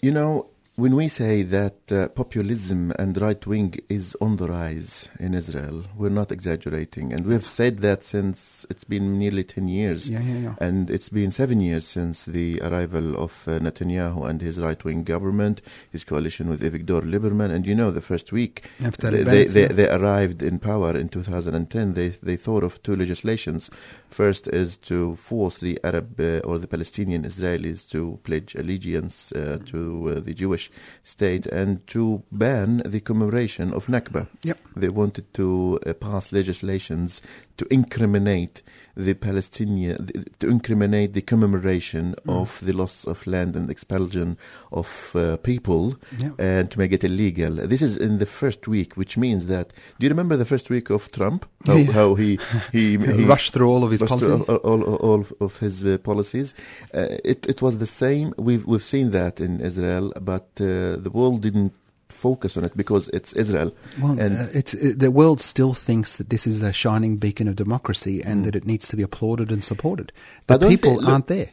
You 0.00 0.10
know, 0.10 0.48
when 0.76 0.94
we 0.94 1.08
say 1.08 1.42
that 1.42 1.90
uh, 1.90 2.06
populism 2.08 2.92
and 2.98 3.18
right 3.18 3.46
wing 3.46 3.74
is 3.88 4.14
on 4.20 4.36
the 4.36 4.46
rise 4.46 5.08
in 5.18 5.32
Israel, 5.32 5.84
we're 5.96 6.10
not 6.10 6.30
exaggerating. 6.30 7.14
And 7.14 7.24
we've 7.26 7.46
said 7.46 7.78
that 7.78 8.04
since 8.04 8.66
it's 8.68 8.84
been 8.84 9.18
nearly 9.18 9.42
10 9.42 9.68
years. 9.68 10.06
Yeah, 10.06 10.20
yeah, 10.20 10.38
yeah. 10.38 10.54
And 10.60 10.90
it's 10.90 11.08
been 11.08 11.30
seven 11.30 11.62
years 11.62 11.86
since 11.86 12.26
the 12.26 12.60
arrival 12.60 13.16
of 13.16 13.48
uh, 13.48 13.52
Netanyahu 13.58 14.28
and 14.28 14.42
his 14.42 14.60
right 14.60 14.82
wing 14.84 15.02
government, 15.02 15.62
his 15.90 16.04
coalition 16.04 16.50
with 16.50 16.60
Avigdor 16.60 17.00
Lieberman. 17.00 17.50
And 17.50 17.66
you 17.66 17.74
know, 17.74 17.90
the 17.90 18.02
first 18.02 18.30
week 18.30 18.68
After 18.84 19.10
they, 19.10 19.22
the 19.22 19.30
they, 19.30 19.44
they, 19.44 19.66
they 19.68 19.88
arrived 19.88 20.42
in 20.42 20.58
power 20.58 20.94
in 20.94 21.08
2010, 21.08 21.94
they, 21.94 22.08
they 22.08 22.36
thought 22.36 22.62
of 22.62 22.82
two 22.82 22.96
legislations. 22.96 23.70
First 24.10 24.46
is 24.48 24.76
to 24.78 25.16
force 25.16 25.58
the 25.58 25.80
Arab 25.82 26.20
uh, 26.20 26.40
or 26.40 26.58
the 26.58 26.68
Palestinian 26.68 27.24
Israelis 27.24 27.88
to 27.92 28.20
pledge 28.24 28.54
allegiance 28.54 29.32
uh, 29.32 29.58
to 29.66 30.16
uh, 30.16 30.20
the 30.20 30.34
Jewish 30.34 30.65
state 31.02 31.46
and 31.46 31.86
to 31.88 32.22
ban 32.32 32.82
the 32.84 33.00
commemoration 33.00 33.72
of 33.72 33.86
Nakba. 33.86 34.28
Yep. 34.42 34.58
They 34.76 34.88
wanted 34.88 35.32
to 35.34 35.78
uh, 35.86 35.92
pass 35.94 36.32
legislations 36.32 37.22
to 37.56 37.66
incriminate 37.72 38.62
the 38.96 39.14
Palestinian, 39.14 40.10
to 40.38 40.48
incriminate 40.48 41.12
the 41.12 41.20
commemoration 41.20 42.14
Mm. 42.24 42.40
of 42.40 42.60
the 42.64 42.72
loss 42.72 43.04
of 43.06 43.26
land 43.26 43.54
and 43.56 43.70
expulsion 43.70 44.36
of 44.72 45.12
uh, 45.14 45.36
people 45.38 45.96
Yeah. 46.18 46.30
and 46.38 46.70
to 46.70 46.78
make 46.78 46.92
it 46.92 47.04
illegal. 47.04 47.56
This 47.68 47.82
is 47.82 47.96
in 47.98 48.18
the 48.18 48.26
first 48.26 48.66
week, 48.68 48.94
which 48.96 49.16
means 49.18 49.46
that. 49.46 49.72
Do 49.98 50.04
you 50.06 50.10
remember 50.10 50.36
the 50.36 50.44
first 50.44 50.70
week 50.70 50.90
of 50.90 51.10
Trump? 51.12 51.44
How, 51.66 51.76
Yeah. 51.76 51.92
how 51.92 52.14
he 52.14 52.38
he, 52.72 52.96
he 53.20 53.24
Rushed 53.24 53.52
through 53.52 53.70
all 53.70 53.84
of 53.84 53.90
his 53.90 54.00
through 54.00 54.44
all, 54.48 54.82
all, 54.82 54.94
all 55.08 55.26
of 55.40 55.58
his 55.58 55.84
uh, 55.84 55.98
policies. 55.98 56.54
Uh, 56.94 57.06
it 57.32 57.46
it 57.46 57.60
was 57.62 57.78
the 57.78 57.86
same. 57.86 58.32
We've 58.38 58.64
we've 58.66 58.84
seen 58.94 59.10
that 59.10 59.40
in 59.40 59.60
Israel, 59.60 60.12
but 60.32 60.48
uh, 60.60 60.96
the 61.06 61.10
world 61.12 61.42
didn't 61.42 61.72
focus 62.08 62.56
on 62.56 62.64
it 62.64 62.76
because 62.76 63.08
it's 63.08 63.32
Israel. 63.34 63.74
Well, 64.00 64.12
and 64.12 64.36
uh, 64.36 64.46
it's 64.52 64.74
uh, 64.74 64.92
the 64.96 65.10
world 65.10 65.40
still 65.40 65.74
thinks 65.74 66.16
that 66.18 66.30
this 66.30 66.46
is 66.46 66.62
a 66.62 66.72
shining 66.72 67.16
beacon 67.16 67.48
of 67.48 67.56
democracy 67.56 68.22
and 68.22 68.44
that 68.44 68.56
it 68.56 68.64
needs 68.66 68.88
to 68.88 68.96
be 68.96 69.02
applauded 69.02 69.50
and 69.52 69.62
supported. 69.64 70.12
The 70.46 70.58
people 70.58 70.92
think- 70.92 71.02
look- 71.02 71.10
aren't 71.10 71.26
there. 71.26 71.50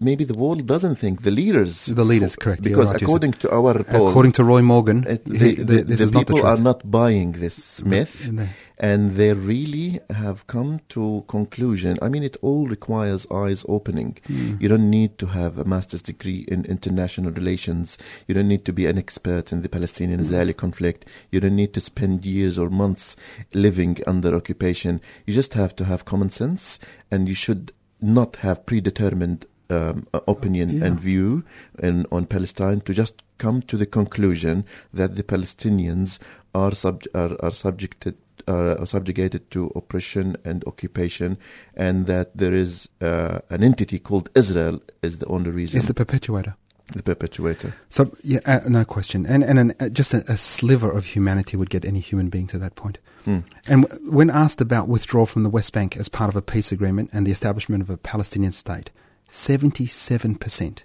Maybe 0.00 0.24
the 0.24 0.34
world 0.34 0.66
doesn't 0.66 0.96
think 0.96 1.22
the 1.22 1.30
leaders. 1.30 1.86
The 1.86 2.04
leaders, 2.04 2.36
correct, 2.36 2.62
Because 2.62 2.90
according 3.02 3.32
to 3.32 3.50
our 3.50 3.82
poll, 3.84 4.08
According 4.08 4.32
to 4.32 4.44
Roy 4.44 4.62
Morgan, 4.62 5.04
it, 5.06 5.22
he- 5.26 5.32
the, 5.32 5.64
the, 5.64 5.82
the 5.84 5.92
is 5.94 6.12
not 6.12 6.26
the 6.26 6.34
people 6.34 6.46
are 6.46 6.60
not 6.60 6.90
buying 6.90 7.32
this 7.32 7.82
myth. 7.84 8.28
And 8.28 8.38
the- 8.38 8.48
and 8.78 9.14
they 9.16 9.32
really 9.32 10.00
have 10.10 10.46
come 10.46 10.80
to 10.88 11.24
conclusion 11.28 11.98
i 12.02 12.08
mean 12.08 12.22
it 12.22 12.36
all 12.40 12.66
requires 12.66 13.26
eyes 13.30 13.64
opening 13.68 14.16
Hmm. 14.26 14.56
you 14.58 14.68
don't 14.68 14.88
need 14.90 15.18
to 15.18 15.26
have 15.26 15.58
a 15.58 15.64
master's 15.64 16.02
degree 16.02 16.46
in 16.48 16.64
international 16.64 17.30
relations 17.32 17.98
you 18.26 18.34
don't 18.34 18.48
need 18.48 18.64
to 18.64 18.72
be 18.72 18.86
an 18.86 18.96
expert 18.98 19.52
in 19.52 19.60
the 19.62 19.68
palestinian 19.68 20.18
israeli 20.20 20.54
conflict 20.54 21.04
you 21.30 21.38
don't 21.38 21.54
need 21.54 21.72
to 21.74 21.80
spend 21.80 22.24
years 22.24 22.58
or 22.58 22.70
months 22.70 23.14
living 23.54 23.98
under 24.06 24.34
occupation 24.34 25.00
you 25.26 25.34
just 25.34 25.52
have 25.54 25.76
to 25.76 25.84
have 25.84 26.06
common 26.06 26.30
sense 26.30 26.78
and 27.10 27.28
you 27.28 27.34
should 27.44 27.72
not 28.02 28.36
have 28.36 28.66
predetermined 28.66 29.46
um, 29.70 30.06
uh, 30.12 30.20
opinion 30.28 30.68
Yeah. 30.70 30.84
and 30.86 31.00
view 31.00 31.44
in, 31.82 32.04
on 32.10 32.26
Palestine 32.26 32.80
to 32.82 32.92
just 32.92 33.22
come 33.38 33.62
to 33.62 33.76
the 33.76 33.86
conclusion 33.86 34.64
that 34.92 35.16
the 35.16 35.22
Palestinians 35.22 36.18
are 36.54 36.74
sub- 36.74 37.04
are, 37.14 37.36
are 37.42 37.52
subjected 37.52 38.14
are, 38.48 38.76
are 38.80 38.86
subjugated 38.86 39.50
to 39.52 39.70
oppression 39.76 40.36
and 40.44 40.64
occupation, 40.66 41.38
and 41.76 42.06
that 42.06 42.36
there 42.36 42.52
is 42.52 42.88
uh, 43.00 43.38
an 43.50 43.62
entity 43.62 43.98
called 44.00 44.28
Israel 44.34 44.80
is 45.00 45.18
the 45.18 45.26
only 45.26 45.50
reason 45.50 45.78
Is 45.78 45.86
the 45.86 45.94
perpetuator. 45.94 46.56
the 46.92 47.02
perpetuator. 47.04 47.72
So, 47.88 48.10
yeah, 48.24 48.40
uh, 48.44 48.60
no 48.68 48.84
question. 48.84 49.26
And, 49.26 49.44
and 49.44 49.58
an, 49.58 49.74
uh, 49.80 49.88
just 49.90 50.12
a, 50.12 50.24
a 50.28 50.36
sliver 50.36 50.90
of 50.90 51.06
humanity 51.06 51.56
would 51.56 51.70
get 51.70 51.84
any 51.84 52.00
human 52.00 52.28
being 52.30 52.48
to 52.48 52.58
that 52.58 52.74
point. 52.74 52.98
Hmm. 53.24 53.40
And 53.68 53.86
when 54.08 54.30
asked 54.30 54.60
about 54.60 54.88
withdrawal 54.88 55.26
from 55.26 55.42
the 55.42 55.50
West 55.50 55.72
Bank 55.72 55.96
as 55.96 56.08
part 56.08 56.28
of 56.28 56.36
a 56.36 56.42
peace 56.42 56.72
agreement 56.72 57.10
and 57.12 57.26
the 57.26 57.30
establishment 57.30 57.82
of 57.82 57.90
a 57.90 57.96
Palestinian 57.96 58.52
state, 58.52 58.90
77% 59.28 60.84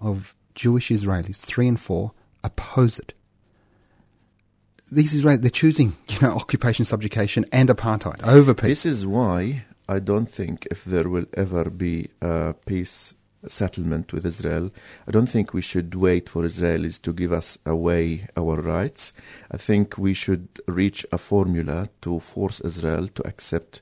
of 0.00 0.34
Jewish 0.54 0.88
Israelis, 0.88 1.38
three 1.38 1.68
and 1.68 1.80
four, 1.80 2.12
oppose 2.44 2.98
it. 2.98 3.14
These 4.90 5.14
Israelis, 5.14 5.42
they're 5.42 5.50
choosing, 5.50 5.96
you 6.08 6.18
know, 6.20 6.34
occupation, 6.34 6.84
subjugation, 6.84 7.44
and 7.52 7.68
apartheid 7.68 8.26
over 8.26 8.54
peace. 8.54 8.84
This 8.84 8.86
is 8.86 9.06
why 9.06 9.64
I 9.88 9.98
don't 10.00 10.28
think 10.28 10.66
if 10.70 10.84
there 10.84 11.08
will 11.08 11.26
ever 11.34 11.70
be 11.70 12.10
a 12.20 12.54
peace 12.66 13.14
settlement 13.46 14.12
with 14.12 14.26
Israel, 14.26 14.70
I 15.06 15.10
don't 15.10 15.28
think 15.28 15.54
we 15.54 15.60
should 15.62 15.94
wait 15.94 16.28
for 16.28 16.42
Israelis 16.42 17.00
to 17.02 17.12
give 17.12 17.32
us 17.32 17.58
away 17.64 18.26
our 18.36 18.56
rights. 18.60 19.12
I 19.50 19.56
think 19.56 19.96
we 19.98 20.14
should 20.14 20.48
reach 20.66 21.06
a 21.12 21.18
formula 21.18 21.88
to 22.02 22.20
force 22.20 22.60
Israel 22.60 23.08
to 23.08 23.26
accept 23.26 23.80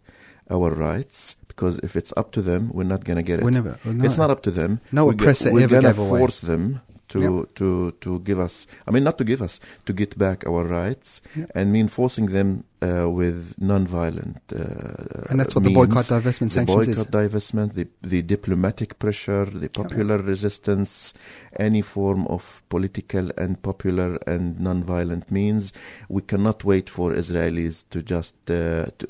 our 0.50 0.70
rights 0.70 1.36
because 1.48 1.78
if 1.82 1.96
it's 1.96 2.12
up 2.16 2.32
to 2.32 2.42
them, 2.42 2.70
we're 2.74 2.84
not 2.84 3.04
going 3.04 3.16
to 3.16 3.22
get 3.22 3.38
it. 3.40 3.44
We're 3.44 3.50
never- 3.50 3.78
well, 3.84 3.94
no. 3.94 4.04
It's 4.04 4.18
not 4.18 4.30
up 4.30 4.42
to 4.42 4.50
them. 4.50 4.80
No 4.92 5.06
we're 5.06 5.12
oppressor 5.12 5.52
we're 5.52 5.64
ever 5.64 5.80
gonna 5.80 5.94
force 5.94 6.40
them 6.40 6.80
to, 7.16 7.22
Yep. 7.22 7.54
to, 7.60 7.68
to 8.04 8.10
give 8.20 8.38
us, 8.40 8.66
I 8.86 8.90
mean, 8.92 9.04
not 9.04 9.16
to 9.18 9.24
give 9.24 9.42
us, 9.42 9.54
to 9.86 9.92
get 9.92 10.12
back 10.18 10.46
our 10.46 10.64
rights 10.64 11.20
Yep. 11.36 11.50
and 11.56 11.72
mean 11.72 11.88
forcing 11.88 12.26
them 12.26 12.64
uh, 12.82 13.08
with 13.20 13.54
non-violent 13.58 14.38
uh, 14.54 15.30
And 15.30 15.40
that's 15.40 15.54
what 15.54 15.64
the 15.64 15.70
boycott, 15.80 16.04
divestment, 16.06 16.50
the 16.52 16.58
sanctions 16.58 16.88
is. 16.88 16.96
boycott, 16.96 17.12
divestment, 17.12 17.72
the, 17.74 17.86
the 18.02 18.22
diplomatic 18.22 18.90
pressure, 18.98 19.46
the 19.46 19.68
popular 19.68 20.18
resistance, 20.18 21.14
any 21.58 21.82
form 21.82 22.26
of 22.28 22.62
political 22.68 23.30
and 23.38 23.60
popular 23.62 24.10
and 24.26 24.60
non-violent 24.60 25.30
means. 25.30 25.72
We 26.08 26.22
cannot 26.22 26.64
wait 26.64 26.90
for 26.90 27.12
Israelis 27.12 27.84
to 27.90 28.02
just 28.02 28.34
uh, 28.50 28.86
to, 28.98 29.06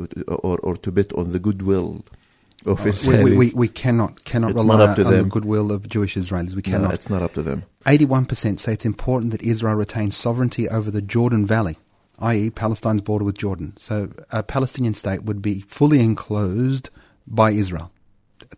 or 0.47 0.57
or 0.69 0.75
to 0.85 0.93
bet 0.93 1.13
on 1.21 1.27
the 1.33 1.41
goodwill 1.41 2.05
of 2.67 2.79
We, 2.85 2.91
Israelis. 2.93 3.37
we, 3.43 3.53
we, 3.55 3.69
cannot 3.69 4.13
cannot 4.25 4.51
It's 4.53 4.59
rely 4.63 4.77
not 4.79 4.89
up 4.91 4.97
to 4.97 5.05
on 5.05 5.13
the 5.13 5.25
goodwill 5.37 5.69
of 5.77 5.81
Jewish 5.89 6.15
Israelis. 6.17 6.55
We 6.61 6.63
no, 6.67 6.71
cannot. 6.73 6.95
it's 6.95 7.11
not 7.11 7.23
up 7.23 7.35
to 7.35 7.43
them. 7.43 7.65
81% 7.87 8.59
say 8.59 8.73
it's 8.73 8.85
important 8.85 9.31
that 9.31 9.43
Israel 9.43 9.75
retain 9.75 10.11
sovereignty 10.11 10.69
over 10.69 10.91
the 10.91 11.01
Jordan 11.01 11.47
Valley, 11.47 11.79
i.e., 12.19 12.51
Palestine's 12.51 13.01
border 13.01 13.25
with 13.25 13.39
Jordan. 13.39 13.75
So 13.79 14.11
a 14.31 14.43
Palestinian 14.43 14.95
state 14.95 15.23
would 15.23 15.41
be 15.41 15.61
fully 15.63 16.01
enclosed 16.01 16.91
by 17.27 17.53
Israel. 17.53 17.93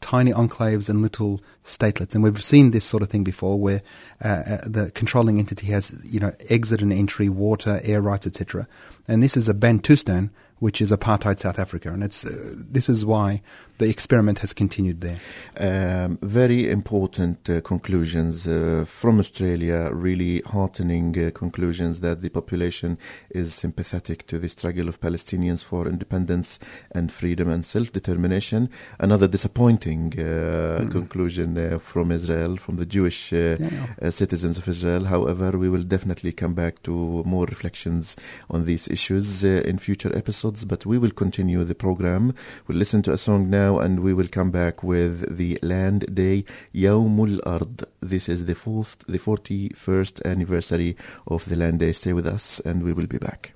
Tiny 0.00 0.32
enclaves 0.32 0.88
and 0.88 1.02
little 1.02 1.40
statelets, 1.64 2.14
and 2.14 2.23
we've 2.23 2.42
seen 2.42 2.70
this 2.70 2.85
sort 2.85 3.02
of 3.02 3.08
thing 3.08 3.25
before, 3.25 3.58
where 3.58 3.82
uh, 4.25 4.28
uh, 4.28 4.58
the 4.66 4.90
controlling 4.94 5.38
entity 5.38 5.66
has, 5.68 5.99
you 6.04 6.20
know, 6.20 6.32
exit 6.49 6.82
and 6.82 6.92
entry, 6.92 7.28
water, 7.28 7.80
air 7.85 8.02
rights, 8.02 8.26
etc. 8.26 8.68
And 9.06 9.23
this 9.23 9.37
is 9.37 9.49
a 9.49 9.54
Bantustan, 9.54 10.30
which 10.58 10.80
is 10.80 10.92
apartheid 10.92 11.38
South 11.38 11.58
Africa, 11.58 11.90
and 11.90 12.02
it's 12.02 12.25
uh, 12.25 12.54
this 12.56 12.88
is 12.88 13.04
why 13.04 13.40
the 13.78 13.88
experiment 13.88 14.40
has 14.40 14.52
continued 14.52 15.00
there. 15.00 15.18
Um, 15.58 16.18
very 16.23 16.70
important 16.70 17.49
uh, 17.49 17.61
conclusions 17.61 18.47
uh, 18.47 18.85
from 18.87 19.18
Australia, 19.20 19.90
really 19.92 20.40
heartening 20.47 21.16
uh, 21.18 21.30
conclusions 21.30 22.00
that 22.00 22.20
the 22.23 22.28
population 22.28 22.99
is 23.30 23.54
sympathetic 23.54 24.26
to 24.26 24.38
the 24.38 24.49
struggle 24.49 24.88
of 24.88 25.00
Palestinians 25.00 25.62
for 25.64 25.87
independence 25.88 26.58
and 26.92 27.11
freedom 27.12 27.49
and 27.49 27.64
self 27.64 27.92
determination. 27.92 28.68
Another 28.99 29.28
disappointing 29.28 30.18
uh, 30.18 30.87
conclusion 30.90 31.56
uh, 31.56 31.78
from 31.78 32.11
Israel, 32.12 32.56
from 32.56 32.76
the 32.76 32.87
Jewish 32.87 33.32
uh, 33.32 33.56
Yeah. 33.58 33.68
uh, 34.02 34.11
citizens 34.11 34.58
of 34.58 34.68
Israel. 34.68 35.04
However, 35.04 35.56
we 35.58 35.68
will 35.68 35.82
definitely 35.85 36.32
come 36.32 36.54
back 36.54 36.82
to 36.82 36.92
more 37.25 37.47
reflections 37.47 38.16
on 38.50 38.64
these 38.64 38.88
issues 38.88 39.44
uh, 39.44 39.62
in 39.64 39.78
future 39.78 40.12
episodes, 40.16 40.64
but 40.64 40.85
we 40.87 40.99
will 40.99 41.11
continue 41.12 41.64
the 41.64 41.75
program. 41.75 42.35
We'll 42.66 42.78
listen 42.78 43.02
to 43.02 43.12
a 43.12 43.18
song 43.18 43.50
now 43.50 43.68
and 43.68 44.00
we 44.00 44.13
will 44.13 44.27
come 44.27 44.51
back 44.51 44.84
with 44.84 45.38
the 45.38 45.60
Land 45.62 46.15
Day 46.15 46.46
Yawmul 46.74 47.39
Ard. 47.46 47.84
This 48.00 48.30
is 48.30 48.46
the 48.46 48.56
fourth, 48.56 48.98
the 49.08 49.20
41st 49.20 50.24
anniversary 50.24 50.96
of 51.27 51.46
the 51.46 51.56
Land 51.56 51.80
Day. 51.80 51.92
Stay 51.92 52.13
with 52.13 52.27
us 52.27 52.62
and 52.62 52.84
we 52.84 52.94
will 52.94 53.08
be 53.08 53.18
back. 53.18 53.53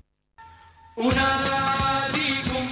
أناديكم 0.98 2.66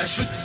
أشد 0.00 0.37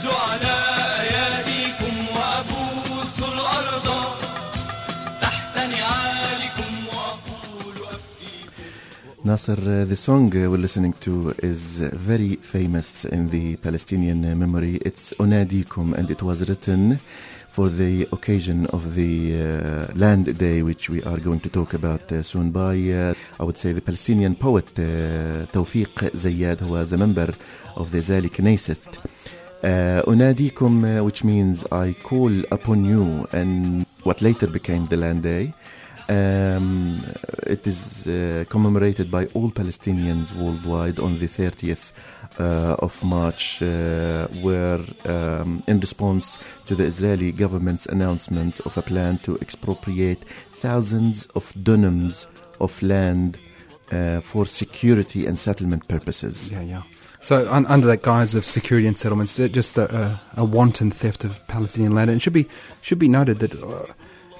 Nasser, 9.25 9.53
uh, 9.53 9.85
the 9.85 9.95
song 9.95 10.27
uh, 10.37 10.51
we're 10.51 10.57
listening 10.57 10.93
to 10.99 11.33
is 11.41 11.77
very 11.79 12.35
famous 12.35 13.05
in 13.05 13.27
the 13.29 13.55
Palestinian 13.55 14.21
memory. 14.37 14.75
It's 14.85 15.13
Unadikum 15.13 15.95
and 15.95 16.11
it 16.11 16.21
was 16.21 16.47
written 16.47 16.99
for 17.49 17.69
the 17.69 18.07
occasion 18.11 18.67
of 18.67 18.93
the 18.93 19.41
uh, 19.41 19.87
Land 19.95 20.37
Day, 20.37 20.61
which 20.61 20.91
we 20.91 21.01
are 21.05 21.17
going 21.17 21.39
to 21.39 21.49
talk 21.49 21.73
about 21.73 22.11
uh, 22.11 22.21
soon 22.21 22.51
by, 22.51 22.75
I 23.39 23.43
would 23.43 23.57
say, 23.57 23.73
the 23.73 23.81
Palestinian 23.81 24.35
poet 24.35 24.67
Tawfiq 24.75 25.95
Zayyad, 26.13 26.59
who 26.59 26.73
was 26.73 26.93
a 26.93 26.97
member 26.97 27.33
of 27.75 27.91
the 27.91 27.97
Israeli 27.97 28.29
Knesset. 28.29 28.99
Unadikum, 29.63 30.99
uh, 30.99 31.03
which 31.03 31.23
means 31.23 31.65
I 31.71 31.93
call 32.03 32.31
upon 32.51 32.85
you, 32.85 33.27
and 33.31 33.87
what 34.03 34.21
later 34.21 34.45
became 34.45 34.85
the 34.85 34.97
Land 34.97 35.23
Day. 35.23 35.51
Um, 36.07 37.03
it 37.47 37.65
is 37.65 38.07
uh, 38.07 38.45
commemorated 38.49 39.09
by 39.09 39.25
all 39.33 39.49
Palestinians 39.49 40.35
worldwide 40.35 40.99
on 40.99 41.17
the 41.19 41.27
30th 41.27 41.91
uh, 42.39 42.75
of 42.79 43.03
March, 43.03 43.61
uh, 43.61 44.27
where, 44.41 44.81
um, 45.05 45.63
in 45.67 45.79
response 45.79 46.37
to 46.67 46.75
the 46.75 46.83
Israeli 46.83 47.31
government's 47.31 47.85
announcement 47.87 48.59
of 48.61 48.77
a 48.77 48.81
plan 48.81 49.17
to 49.19 49.37
expropriate 49.39 50.23
thousands 50.51 51.27
of 51.35 51.51
dunams 51.53 52.27
of 52.59 52.81
land 52.83 53.37
uh, 53.91 54.21
for 54.21 54.45
security 54.45 55.25
and 55.25 55.39
settlement 55.39 55.87
purposes. 55.87 56.51
Yeah, 56.51 56.61
yeah. 56.61 56.83
So 57.21 57.51
un- 57.51 57.65
under 57.65 57.87
that 57.87 58.03
guise 58.03 58.35
of 58.35 58.45
security 58.45 58.87
and 58.87 58.97
settlements, 58.97 59.39
uh, 59.39 59.47
just 59.47 59.77
a, 59.77 59.95
a, 59.95 60.21
a 60.41 60.45
wanton 60.45 60.91
theft 60.91 61.23
of 61.23 61.45
Palestinian 61.47 61.95
land. 61.95 62.11
And 62.11 62.17
it 62.17 62.21
should 62.21 62.33
be 62.33 62.47
should 62.81 62.99
be 62.99 63.07
noted 63.07 63.39
that 63.39 63.53
uh, 63.63 63.91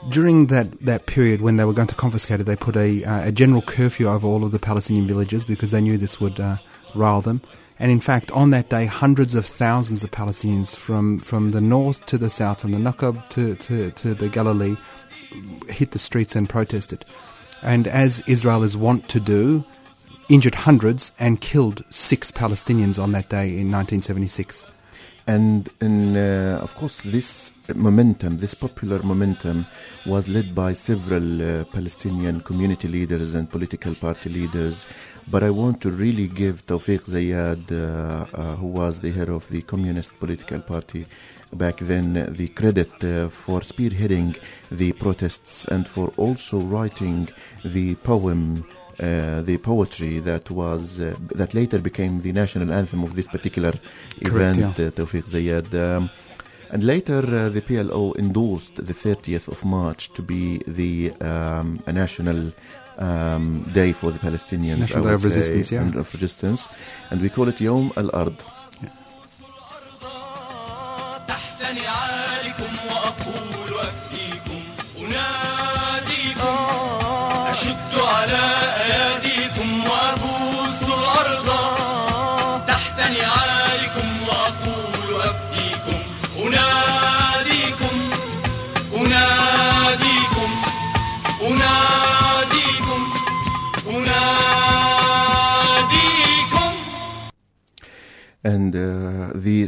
during 0.10 0.48
that, 0.48 0.80
that 0.82 1.06
period 1.06 1.42
when 1.42 1.58
they 1.58 1.66
were 1.66 1.74
going 1.74 1.88
to 1.88 1.96
confiscate 1.96 2.40
it, 2.40 2.44
they 2.44 2.56
put 2.56 2.76
a, 2.76 3.04
uh, 3.04 3.28
a 3.28 3.32
general 3.32 3.62
curfew 3.62 4.08
over 4.08 4.28
all 4.28 4.44
of 4.44 4.52
the 4.52 4.60
Palestinian 4.60 5.08
villages 5.08 5.46
because 5.46 5.72
they 5.72 5.82
knew 5.82 5.98
this 5.98 6.20
would 6.20 6.40
uh, 6.40 6.58
rile 6.94 7.22
them. 7.22 7.42
And 7.78 7.92
in 7.92 8.00
fact, 8.00 8.32
on 8.32 8.52
that 8.52 8.70
day, 8.70 8.86
hundreds 8.86 9.36
of 9.36 9.46
thousands 9.46 10.04
of 10.04 10.12
Palestinians 10.12 10.76
from, 10.76 11.20
from 11.20 11.52
the 11.52 11.62
north 11.62 12.06
to 12.06 12.18
the 12.18 12.30
south, 12.30 12.62
from 12.62 12.72
the 12.72 12.78
Nakab 12.78 13.28
to, 13.30 13.56
to, 13.56 13.92
to 13.92 14.14
the 14.14 14.30
Galilee, 14.30 14.78
hit 15.68 15.92
the 15.92 16.00
streets 16.00 16.36
and 16.36 16.48
protested. 16.48 17.04
And 17.62 17.88
as 17.88 18.24
Israel 18.28 18.64
is 18.64 18.78
wont 18.78 19.10
to 19.10 19.20
do, 19.20 19.66
injured 20.30 20.56
hundreds 20.56 21.12
and 21.20 21.42
killed 21.42 21.84
six 21.90 22.32
Palestinians 22.32 23.02
on 23.02 23.12
that 23.12 23.30
day 23.30 23.48
in 23.48 23.72
1976. 23.72 24.66
And, 25.28 25.68
uh, 25.82 26.60
of 26.62 26.76
course, 26.76 27.02
this 27.02 27.52
momentum, 27.74 28.38
this 28.38 28.54
popular 28.54 29.02
momentum, 29.02 29.66
was 30.06 30.28
led 30.28 30.54
by 30.54 30.74
several 30.74 31.42
uh, 31.42 31.64
Palestinian 31.66 32.42
community 32.42 32.88
leaders 32.88 33.34
and 33.34 33.50
political 33.50 33.96
party 33.96 34.30
leaders. 34.30 34.86
But 35.28 35.42
I 35.42 35.50
want 35.50 35.82
to 35.82 35.90
really 35.90 36.28
give 36.28 36.64
Tawfiq 36.68 37.06
Zayad, 37.06 37.72
uh, 37.72 38.26
uh, 38.36 38.56
who 38.58 38.68
was 38.68 39.00
the 39.00 39.12
head 39.12 39.30
of 39.30 39.50
the 39.50 39.64
Communist 39.64 40.12
Political 40.20 40.62
Party 40.62 41.08
back 41.54 41.78
then, 41.78 42.32
the 42.36 42.50
credit 42.50 42.92
uh, 43.04 43.30
for 43.30 43.62
spearheading 43.62 44.38
the 44.70 44.92
protests 44.94 45.66
and 45.66 45.88
for 45.88 46.14
also 46.18 46.60
writing 46.60 47.30
the 47.64 47.96
poem 47.96 48.64
uh, 49.00 49.42
the 49.42 49.58
poetry 49.58 50.20
that 50.20 50.50
was 50.52 51.00
uh, 51.00 51.16
that 51.36 51.54
later 51.54 51.80
became 51.80 52.22
the 52.22 52.32
national 52.32 52.72
anthem 52.72 53.04
of 53.04 53.16
this 53.16 53.28
particular 53.28 53.74
Correct, 54.24 54.58
event, 54.58 54.80
yeah. 54.80 54.88
uh, 54.88 54.92
Tawfiq 54.92 55.26
Zayad. 55.30 55.74
Um, 55.74 56.10
and 56.72 56.84
later, 56.84 57.20
uh, 57.20 57.50
the 57.50 57.62
PLO 57.62 58.18
endorsed 58.18 58.76
the 58.76 58.94
30th 58.94 59.48
of 59.48 59.64
March 59.64 60.12
to 60.14 60.22
be 60.22 60.60
the 60.66 61.12
um, 61.22 61.82
a 61.86 61.94
national 61.94 62.52
um, 62.98 63.70
day 63.74 63.92
for 63.92 64.12
the 64.12 64.20
Palestinians. 64.20 64.80
National 64.80 65.04
Day 65.04 65.14
of 65.14 65.22
say, 65.22 65.28
Resistance, 65.28 65.72
yeah. 65.72 65.82
And 65.82 65.96
of 65.96 66.12
resistance, 66.14 66.68
and 67.12 67.22
we 67.22 67.30
call 67.30 67.48
it 67.50 67.62
Yom 67.62 67.92
Al 67.98 68.10
Ard. 68.14 68.36
Yeah. 68.82 68.90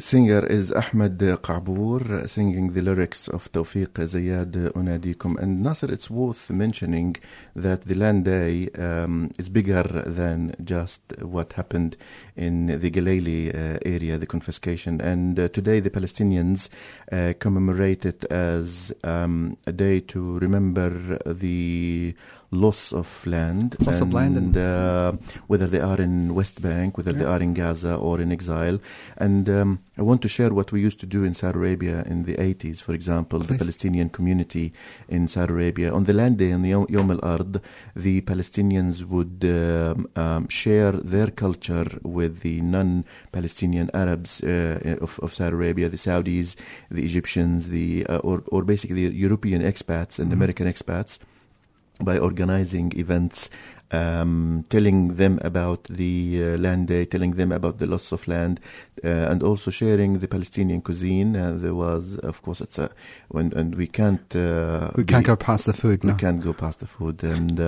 Singer 0.08 0.46
is 0.46 0.72
Ahmed 0.72 1.20
Kaabour 1.42 2.30
singing 2.30 2.72
the 2.72 2.82
lyrics 2.82 3.28
of 3.28 3.52
Tawfiq 3.52 3.90
Zayad 3.90 4.54
Unadikum. 4.72 5.38
And 5.38 5.62
Nasser, 5.62 5.92
it's 5.92 6.10
worth 6.10 6.50
mentioning 6.50 7.18
that 7.58 7.82
the 7.82 7.96
Land 7.96 8.24
Day 8.24 8.70
um, 8.80 9.32
is 9.38 9.50
bigger 9.50 9.84
than 9.84 10.56
just 10.64 11.02
what 11.20 11.52
happened 11.52 11.98
in 12.38 12.80
the 12.80 12.90
Galilee 12.90 13.50
uh, 13.50 13.80
area, 13.86 14.18
the 14.18 14.26
confiscation. 14.26 15.02
And 15.02 15.38
uh, 15.38 15.50
today 15.50 15.82
the 15.82 15.90
Palestinians 15.90 16.70
uh, 17.12 17.34
commemorate 17.38 18.06
it 18.06 18.24
as 18.32 18.94
um, 19.04 19.58
a 19.68 19.74
day 19.74 20.00
to 20.00 20.40
remember 20.40 21.20
the 21.26 22.16
loss 22.52 22.94
of 22.94 23.26
land. 23.26 23.76
Loss 23.86 24.02
of 24.02 24.14
land 24.14 24.38
and- 24.38 24.58
uh, 24.58 25.12
whether 25.48 25.68
they 25.68 25.82
are 25.82 26.00
in 26.00 26.34
West 26.34 26.62
Bank, 26.62 26.98
whether 26.98 27.12
they 27.12 27.26
are 27.26 27.42
in 27.42 27.54
Gaza 27.54 27.96
or 27.96 28.22
in 28.22 28.32
exile. 28.32 28.80
And 29.18 29.50
um, 29.50 29.80
I 29.98 30.02
want 30.02 30.22
to 30.22 30.28
share 30.28 30.54
what 30.54 30.72
we 30.72 30.82
used 30.82 31.00
to 31.02 31.06
do 31.06 31.24
in 31.24 31.34
Saudi 31.34 31.58
Arabia 31.58 32.04
in 32.08 32.24
the 32.24 32.36
80s, 32.36 32.82
for 32.82 32.94
example, 32.94 33.40
the 33.40 33.58
Palestinian 33.58 34.10
community 34.10 34.72
in 35.10 35.28
Saudi 35.28 35.54
Arabia. 35.54 35.92
On 35.94 36.04
the 36.06 36.14
land 36.14 36.38
day, 36.38 36.52
on 36.54 36.62
the 36.62 36.70
Yom 36.70 36.86
Yom 36.90 37.12
al-Ard, 37.12 37.62
the 37.96 38.22
Palestinians 38.22 39.04
would 39.04 39.44
um, 39.44 40.08
um, 40.16 40.48
share 40.48 40.92
their 40.92 41.28
culture 41.28 41.88
with 42.04 42.42
the 42.42 42.62
non-Palestinian 42.62 43.90
Arabs 43.94 44.42
uh, 44.44 44.98
of, 45.02 45.20
of 45.20 45.34
Saudi 45.34 45.56
Arabia, 45.56 45.90
the 45.90 45.98
Saudis, 45.98 46.56
the 46.90 47.04
Egyptians, 47.04 47.70
the 47.70 48.06
uh, 48.08 48.18
or, 48.20 48.44
or 48.48 48.64
basically 48.64 49.08
the 49.08 49.16
European 49.16 49.62
expats 49.62 50.20
and 50.20 50.32
American 50.32 50.68
expats 50.68 51.20
by 52.02 52.18
organizing 52.20 52.94
events, 52.96 53.50
um, 53.92 54.66
telling 54.70 55.16
them 55.16 55.40
about 55.44 55.84
the 55.86 56.42
uh, 56.44 56.58
land 56.58 56.88
day, 56.88 57.06
telling 57.06 57.32
them 57.32 57.52
about 57.52 57.80
the 57.80 57.88
loss 57.88 58.12
of 58.12 58.28
land, 58.28 58.60
uh, 59.04 59.08
and 59.08 59.42
also 59.44 59.72
sharing 59.72 60.20
the 60.20 60.28
Palestinian 60.28 60.82
cuisine. 60.82 61.36
Uh, 61.36 61.54
there 61.58 61.74
was, 61.76 62.18
of 62.18 62.42
course, 62.42 62.62
it's 62.62 62.78
a 62.78 62.90
when 63.30 63.52
and 63.54 63.76
we 63.76 63.88
can't 63.88 64.36
uh, 64.36 64.92
We 64.96 65.06
can't 65.06 65.24
be- 65.24 65.28
go 65.28 65.36
past 65.36 65.66
the 65.66 65.74
food, 65.74 66.04
no. 66.04 66.14
we 66.14 66.20
can't 66.20 66.42
go 66.44 66.54
past 66.54 66.80
the 66.80 66.88
food, 66.88 67.24
and 67.24 67.60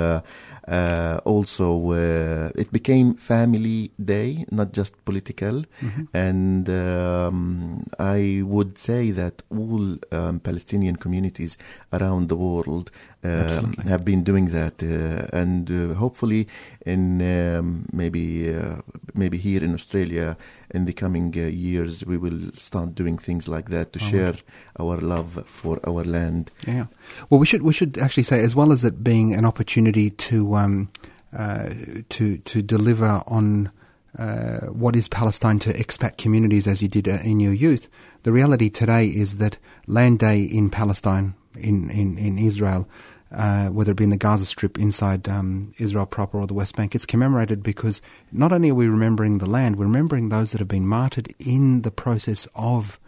uh, 0.69 0.99
uh, 1.09 1.19
also 1.25 1.91
uh, 1.91 2.49
it 2.55 2.71
became 2.71 3.13
family 3.15 3.91
day, 4.03 4.45
not 4.51 4.71
just 4.73 4.93
political. 5.05 5.63
Mm-hmm. 5.81 6.03
And 6.13 6.69
um, 6.69 7.83
I 7.99 8.41
would 8.45 8.77
say 8.77 9.11
that 9.11 9.43
all 9.49 9.97
um, 10.11 10.39
Palestinian 10.39 10.95
communities 10.95 11.57
around 11.93 12.29
the 12.29 12.35
world 12.35 12.91
Absolutely. 13.23 13.83
have 13.89 14.05
been 14.05 14.23
doing 14.23 14.49
that, 14.49 14.81
uh, 14.81 15.27
and 15.37 15.69
uh, 15.69 15.93
hopefully, 15.95 16.47
in 16.85 17.21
um, 17.21 17.85
maybe 17.91 18.55
uh, 18.55 18.77
maybe 19.13 19.37
here 19.37 19.63
in 19.63 19.73
Australia, 19.73 20.37
in 20.71 20.85
the 20.85 20.93
coming 20.93 21.33
uh, 21.37 21.47
years, 21.47 22.05
we 22.05 22.17
will 22.17 22.51
start 22.53 22.95
doing 22.95 23.17
things 23.17 23.47
like 23.47 23.69
that 23.69 23.93
to 23.93 23.99
Oh, 24.01 24.07
share 24.07 24.35
our 24.79 24.97
love 24.97 25.43
for 25.45 25.79
our 25.87 26.03
land. 26.03 26.51
Yeah. 26.67 26.85
Well, 27.29 27.39
we 27.39 27.45
should 27.45 27.61
we 27.63 27.73
should 27.73 27.97
actually 27.97 28.23
say, 28.23 28.43
as 28.43 28.55
well 28.55 28.71
as 28.71 28.83
it 28.83 29.03
being 29.03 29.33
an 29.35 29.45
opportunity 29.45 30.09
to 30.11 30.55
um, 30.55 30.89
uh, 31.37 31.69
to 32.09 32.37
to 32.37 32.61
deliver 32.61 33.21
on 33.27 33.71
uh, 34.17 34.67
what 34.73 34.95
is 34.95 35.07
Palestine 35.07 35.59
to 35.59 35.69
expat 35.73 36.17
communities, 36.17 36.67
as 36.67 36.81
you 36.81 36.87
did 36.87 37.07
uh, 37.07 37.17
in 37.23 37.39
your 37.39 37.53
youth. 37.53 37.89
The 38.23 38.31
reality 38.31 38.69
today 38.69 39.05
is 39.05 39.37
that 39.37 39.57
Land 39.87 40.19
Day 40.19 40.43
in 40.43 40.69
Palestine, 40.69 41.35
in 41.57 41.89
in 41.89 42.17
in 42.17 42.37
Israel. 42.37 42.87
Uh, 43.31 43.67
whether 43.67 43.91
it 43.91 43.97
be 43.97 44.03
in 44.03 44.09
the 44.09 44.17
Gaza 44.17 44.45
Strip, 44.45 44.79
inside 44.79 45.29
um, 45.29 45.71
Israel 45.77 46.07
proper, 46.07 46.39
or 46.39 46.47
the 46.47 46.55
West 46.55 46.75
Bank, 46.75 46.95
it's 46.95 47.05
commemorated 47.05 47.61
because 47.61 48.01
not 48.31 48.51
only 48.51 48.71
are 48.71 48.75
we 48.75 48.87
remembering 48.87 49.37
the 49.37 49.45
land, 49.45 49.75
we're 49.75 49.85
remembering 49.85 50.29
those 50.29 50.51
that 50.51 50.57
have 50.59 50.67
been 50.67 50.87
martyred 50.87 51.33
in 51.37 51.83
the 51.83 51.91
process 51.91 52.47
of 52.55 52.99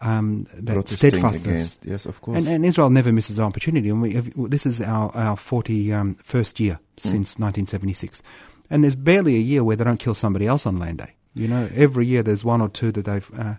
um, 0.00 0.46
that 0.54 0.88
steadfastness. 0.88 1.44
against- 1.44 1.84
yes, 1.84 2.06
of 2.06 2.20
course. 2.20 2.38
And, 2.38 2.46
and 2.46 2.64
Israel 2.64 2.90
never 2.90 3.12
misses 3.12 3.38
an 3.38 3.44
opportunity. 3.44 3.88
And 3.88 4.02
we 4.02 4.12
have, 4.12 4.30
this 4.50 4.66
is 4.66 4.80
our, 4.80 5.10
our 5.16 5.36
41st 5.36 6.60
um, 6.60 6.64
year 6.64 6.78
since 6.96 7.38
1976. 7.38 8.22
And 8.70 8.84
there's 8.84 8.96
barely 8.96 9.34
a 9.36 9.40
year 9.40 9.64
where 9.64 9.76
they 9.76 9.84
don't 9.84 9.98
kill 9.98 10.14
somebody 10.14 10.46
else 10.46 10.66
on 10.66 10.78
land 10.78 10.98
day. 10.98 11.14
You 11.34 11.48
know, 11.48 11.68
every 11.74 12.06
year 12.06 12.22
there's 12.22 12.44
one 12.44 12.60
or 12.60 12.68
two 12.68 12.92
that 12.92 13.06
they've 13.06 13.30
uh, 13.36 13.54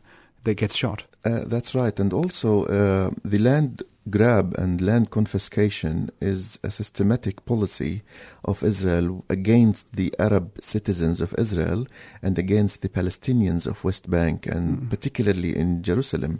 that 0.45 0.55
gets 0.55 0.75
shot. 0.75 1.03
Uh, 1.25 1.43
that's 1.45 1.75
right. 1.75 1.99
And 1.99 2.13
also, 2.13 2.65
uh, 2.65 3.11
the 3.23 3.39
land 3.39 3.83
grab 4.09 4.53
and 4.57 4.81
land 4.81 5.09
confiscation 5.09 6.09
is 6.21 6.59
a 6.63 6.69
systematic 6.69 7.45
policy 7.45 8.03
of 8.43 8.63
Israel 8.63 9.25
against 9.29 9.95
the 9.95 10.13
Arab 10.19 10.51
citizens 10.61 11.19
of 11.21 11.33
Israel 11.39 11.87
and 12.21 12.37
against 12.37 12.81
the 12.81 12.89
Palestinians 12.89 13.65
of 13.65 13.83
West 13.83 14.09
Bank 14.09 14.45
and 14.45 14.89
particularly 14.89 15.55
in 15.57 15.81
Jerusalem. 15.81 16.39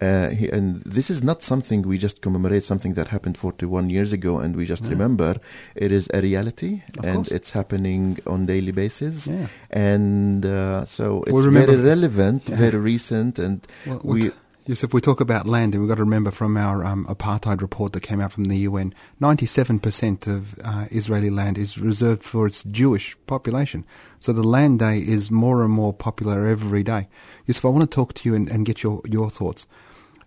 Uh, 0.00 0.30
he, 0.30 0.48
and 0.50 0.82
this 0.82 1.08
is 1.08 1.22
not 1.22 1.40
something 1.40 1.82
we 1.82 1.96
just 1.98 2.20
commemorate 2.20 2.64
something 2.64 2.94
that 2.94 3.08
happened 3.08 3.38
41 3.38 3.90
years 3.90 4.12
ago 4.12 4.38
and 4.38 4.56
we 4.56 4.64
just 4.66 4.84
remember. 4.84 5.36
It 5.76 5.92
is 5.92 6.08
a 6.12 6.20
reality 6.20 6.82
Of 6.98 7.04
and 7.04 7.14
course. 7.16 7.30
it's 7.30 7.50
happening 7.52 8.18
on 8.26 8.46
daily 8.46 8.72
basis. 8.72 9.28
Yeah. 9.28 9.46
And 9.70 10.44
uh, 10.44 10.84
so 10.84 11.22
it's 11.28 11.44
very 11.46 11.76
relevant, 11.76 12.48
Yeah. 12.48 12.56
very 12.56 12.78
recent, 12.78 13.38
and 13.38 13.64
Well, 13.86 14.00
we. 14.02 14.30
Yes, 14.66 14.84
if 14.84 14.94
we 14.94 15.00
talk 15.00 15.20
about 15.20 15.46
land, 15.46 15.74
and 15.74 15.82
we've 15.82 15.88
got 15.88 15.96
to 15.96 16.04
remember 16.04 16.30
from 16.30 16.56
our 16.56 16.84
um, 16.84 17.06
apartheid 17.06 17.60
report 17.60 17.92
that 17.92 18.00
came 18.02 18.20
out 18.20 18.32
from 18.32 18.44
the 18.44 18.58
UN, 18.58 18.94
97% 19.20 20.26
of 20.26 20.58
uh, 20.64 20.86
Israeli 20.90 21.30
land 21.30 21.58
is 21.58 21.78
reserved 21.78 22.22
for 22.22 22.46
its 22.46 22.62
Jewish 22.64 23.16
population. 23.26 23.84
So 24.18 24.32
the 24.32 24.42
land 24.42 24.78
day 24.78 24.98
is 24.98 25.30
more 25.30 25.62
and 25.62 25.72
more 25.72 25.92
popular 25.92 26.46
every 26.46 26.82
day. 26.82 27.08
Yusuf, 27.46 27.64
I 27.64 27.68
want 27.68 27.88
to 27.88 27.94
talk 27.94 28.14
to 28.14 28.28
you 28.28 28.34
and, 28.34 28.48
and 28.48 28.66
get 28.66 28.82
your, 28.82 29.00
your 29.08 29.30
thoughts. 29.30 29.66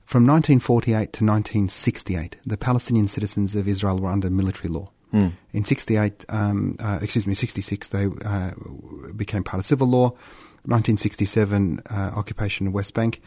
From 0.06 0.26
1948 0.26 0.93
to 0.93 1.26
1968, 1.26 2.38
the 2.45 2.58
Palestinian 2.58 3.10
citizens 3.10 3.56
of 3.56 3.67
Israel 3.67 4.00
were 4.00 4.10
under 4.10 4.30
military 4.30 4.69
law. 4.69 4.89
Hmm. 5.12 5.28
In 5.52 5.63
68, 5.63 6.26
um, 6.30 6.76
uh, 6.80 7.00
excuse 7.02 7.28
me, 7.28 7.34
66, 7.34 7.89
they 7.89 8.08
uh, 8.26 8.52
became 9.15 9.43
part 9.43 9.60
of 9.60 9.65
civil 9.65 9.88
law. 9.88 10.12
1967, 10.63 11.80
uh, 11.89 12.12
occupation 12.15 12.67
of 12.67 12.73
West 12.73 12.93
Bank. 12.93 13.21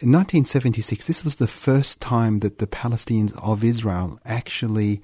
In 0.00 0.12
1976, 0.12 1.06
this 1.06 1.24
was 1.24 1.36
the 1.36 1.46
first 1.46 2.00
time 2.00 2.40
that 2.40 2.58
the 2.58 2.66
Palestinians 2.66 3.32
of 3.42 3.64
Israel 3.64 4.20
actually 4.26 5.00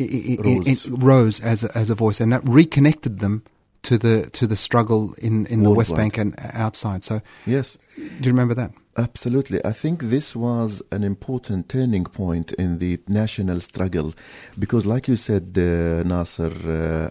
i- 0.00 0.02
i- 0.02 0.38
i- 0.38 0.38
Rose. 0.44 0.90
i- 0.90 0.94
rose 0.94 1.40
as 1.40 1.62
a, 1.64 1.78
as 1.78 1.90
a 1.90 1.94
voice, 1.94 2.20
and 2.20 2.32
that 2.32 2.42
reconnected 2.48 3.20
them 3.20 3.42
to 3.82 3.96
the 3.98 4.28
to 4.32 4.46
the 4.46 4.56
struggle 4.56 5.14
in, 5.18 5.46
in 5.46 5.62
the 5.62 5.70
West 5.70 5.94
Bank 5.94 6.18
and 6.18 6.34
outside. 6.54 7.04
So, 7.04 7.20
Yes, 7.46 7.78
do 7.96 8.02
you 8.28 8.32
remember 8.32 8.54
that? 8.54 8.72
Absolutely. 8.96 9.64
I 9.64 9.72
think 9.72 10.04
this 10.04 10.34
was 10.36 10.82
an 10.90 11.04
important 11.04 11.68
turning 11.68 12.04
point 12.04 12.52
in 12.52 12.78
the 12.78 13.00
national 13.08 13.60
struggle 13.60 14.14
because, 14.58 14.86
like 14.86 15.08
you 15.08 15.16
said, 15.16 15.56
uh, 15.56 16.02
Nasser, 16.04 16.52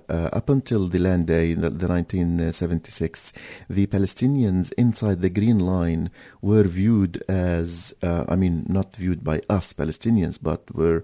uh, 0.10 0.14
uh, 0.14 0.30
up 0.34 0.50
until 0.50 0.88
the 0.88 1.00
land 1.00 1.28
day, 1.28 1.54
the, 1.54 1.70
the 1.70 1.88
1976, 1.88 3.34
the 3.70 3.88
Palestinians 3.88 4.72
inside 4.74 5.22
the 5.22 5.30
Green 5.30 5.60
Line 5.60 6.10
were 6.42 6.64
viewed 6.64 7.24
as, 7.28 7.94
uh, 8.02 8.26
I 8.28 8.36
mean, 8.36 8.66
not 8.68 8.96
viewed 8.96 9.24
by 9.24 9.42
us 9.50 9.74
Palestinians, 9.74 10.40
but 10.42 10.74
were 10.76 11.04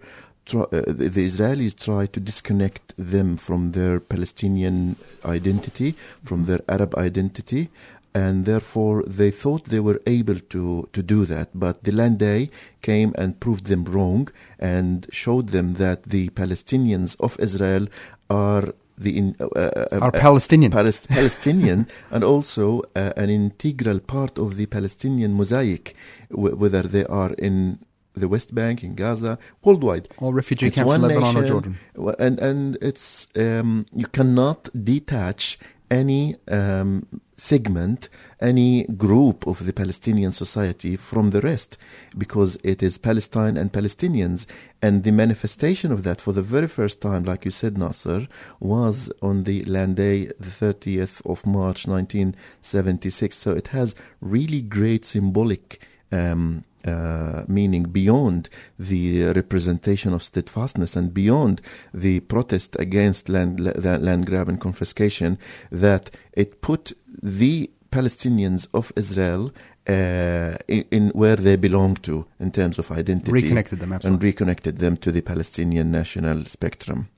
uh, 0.55 0.65
the, 0.71 1.25
Israelis 1.25 1.77
try 1.77 2.07
to 2.07 2.19
disconnect 2.19 2.95
them 2.97 3.37
from 3.37 3.73
their 3.73 3.99
Palestinian 3.99 4.95
identity, 5.23 5.95
from 6.23 6.45
their 6.45 6.61
Arab 6.67 6.95
identity, 6.95 7.69
and 8.13 8.45
therefore 8.45 9.03
they 9.03 9.31
thought 9.31 9.65
they 9.65 9.79
were 9.79 10.01
able 10.07 10.39
to, 10.39 10.89
to 10.93 11.03
do 11.03 11.25
that. 11.25 11.49
But 11.53 11.83
the 11.83 11.91
land 11.91 12.19
day 12.19 12.49
came 12.81 13.13
and 13.17 13.39
proved 13.39 13.65
them 13.65 13.85
wrong 13.85 14.29
and 14.57 15.07
showed 15.11 15.49
them 15.49 15.73
that 15.73 16.03
the 16.03 16.29
Palestinians 16.29 17.15
of 17.19 17.39
Israel 17.39 17.87
are 18.29 18.73
the 18.97 19.17
in, 19.17 19.35
uh, 19.39 19.45
uh, 19.55 19.85
uh, 19.91 19.99
Are 20.01 20.11
Palestinian. 20.11 20.71
Palest- 20.71 21.07
Palestinian 21.19 21.87
and 22.11 22.23
also 22.23 22.81
uh, 22.95 23.13
an 23.15 23.29
integral 23.29 23.99
part 23.99 24.37
of 24.37 24.57
the 24.57 24.65
Palestinian 24.65 25.33
mosaic, 25.33 25.95
w- 26.29 26.55
whether 26.55 26.81
they 26.83 27.05
are 27.05 27.33
in 27.33 27.79
the 28.13 28.27
West 28.27 28.53
Bank, 28.53 28.83
in 28.83 28.95
Gaza, 28.95 29.37
worldwide. 29.63 30.09
Or 30.17 30.33
refugee 30.33 30.67
It's 30.67 30.75
camps 30.75 30.93
in 30.93 31.01
Lebanon 31.01 31.37
or 31.37 31.45
Jordan. 31.45 31.77
And 32.19 32.39
and 32.39 32.77
it's 32.81 33.27
um, 33.35 33.85
you 33.93 34.07
cannot 34.07 34.69
detach 34.83 35.57
any 35.89 36.35
um, 36.49 37.07
segment, 37.39 38.09
any 38.41 38.83
group 38.85 39.47
of 39.47 39.65
the 39.65 39.73
Palestinian 39.73 40.31
society 40.31 40.95
from 40.95 41.29
the 41.29 41.41
rest, 41.41 41.77
because 42.17 42.57
it 42.63 42.83
is 42.83 42.97
Palestine 42.97 43.57
and 43.57 43.71
Palestinians, 43.71 44.45
and 44.81 45.03
the 45.03 45.11
manifestation 45.11 45.91
of 45.91 46.03
that 46.03 46.21
for 46.21 46.33
the 46.33 46.41
very 46.41 46.67
first 46.67 47.01
time, 47.01 47.23
like 47.23 47.45
you 47.45 47.51
said, 47.51 47.77
Nasser, 47.77 48.27
was 48.59 49.11
on 49.21 49.43
the 49.43 49.63
land 49.65 49.95
day, 49.95 50.25
the 50.39 50.49
30th 50.49 51.25
of 51.25 51.45
March, 51.45 51.87
1976. 51.87 53.35
So 53.35 53.51
it 53.51 53.69
has 53.69 53.95
really 54.21 54.61
great 54.61 55.05
symbolic. 55.05 55.81
Um, 56.11 56.63
uh, 56.85 57.43
meaning 57.47 57.83
beyond 57.83 58.49
the 58.77 59.25
representation 59.33 60.13
of 60.13 60.23
steadfastness 60.23 60.95
and 60.95 61.13
beyond 61.13 61.61
the 61.93 62.19
protest 62.21 62.75
against 62.79 63.29
land, 63.29 63.59
la- 63.59 63.95
land 63.97 64.25
grab 64.25 64.49
and 64.49 64.59
confiscation, 64.61 65.37
that 65.71 66.11
it 66.33 66.61
put 66.61 66.93
the 67.21 67.69
Palestinians 67.91 68.67
of 68.73 68.91
Israel 68.95 69.51
uh, 69.87 70.55
in, 70.67 70.85
in 70.91 71.09
where 71.09 71.35
they 71.35 71.55
belong 71.55 71.95
to 71.95 72.25
in 72.39 72.51
terms 72.51 72.77
of 72.77 72.91
identity. 72.91 73.31
Reconnected 73.31 73.79
them, 73.79 73.93
and 73.93 74.23
reconnected 74.23 74.77
them 74.77 74.97
to 74.97 75.11
the 75.11 75.21
Palestinian 75.21 75.91
national 75.91 76.45
spectrum. 76.45 77.09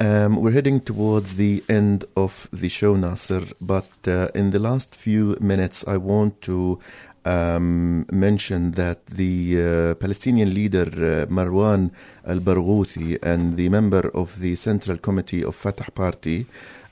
Um, 0.00 0.36
we're 0.36 0.52
heading 0.52 0.80
towards 0.80 1.34
the 1.34 1.64
end 1.68 2.04
of 2.16 2.48
the 2.52 2.68
show, 2.68 2.94
Nasser, 2.94 3.42
but 3.60 3.90
uh, 4.06 4.28
in 4.32 4.50
the 4.50 4.60
last 4.60 4.94
few 4.94 5.36
minutes, 5.40 5.84
I 5.88 5.96
want 5.96 6.40
to 6.42 6.78
um, 7.24 8.06
mention 8.10 8.72
that 8.72 9.06
the 9.06 9.60
uh, 9.60 9.94
Palestinian 9.94 10.54
leader 10.54 10.86
uh, 10.86 11.26
Marwan 11.26 11.90
al 12.26 12.40
Barghouthi 12.40 13.18
and 13.22 13.56
the 13.56 13.68
member 13.68 14.10
of 14.14 14.40
the 14.40 14.54
Central 14.56 14.98
Committee 14.98 15.44
of 15.44 15.54
Fatah 15.54 15.90
Party, 15.90 16.46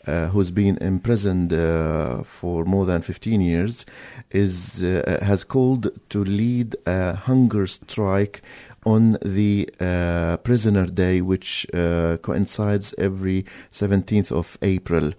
uh, 0.06 0.26
who's 0.28 0.50
been 0.50 0.78
imprisoned 0.78 1.52
uh, 1.52 2.22
for 2.22 2.64
more 2.64 2.86
than 2.86 3.02
15 3.02 3.40
years, 3.40 3.86
is 4.30 4.82
uh, 4.82 5.18
has 5.22 5.44
called 5.44 5.90
to 6.10 6.24
lead 6.24 6.76
a 6.86 7.14
hunger 7.14 7.66
strike 7.66 8.42
on 8.84 9.18
the 9.24 9.68
uh, 9.80 10.36
Prisoner 10.38 10.86
Day, 10.86 11.20
which 11.20 11.66
coincides 11.72 12.94
every 12.98 13.44
17th 13.72 14.30
of 14.30 14.56
April. 14.62 15.12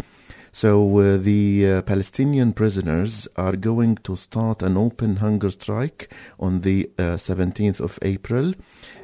So 0.58 0.98
uh, 0.98 1.18
the 1.18 1.68
uh, 1.68 1.82
Palestinian 1.84 2.52
prisoners 2.52 3.28
are 3.36 3.56
going 3.56 3.98
to 3.98 4.16
start 4.16 4.64
an 4.64 4.76
open 4.76 5.18
hunger 5.18 5.52
strike 5.52 6.12
on 6.40 6.62
the 6.62 6.90
uh, 6.98 7.18
17th 7.18 7.80
of 7.80 8.00
April 8.02 8.56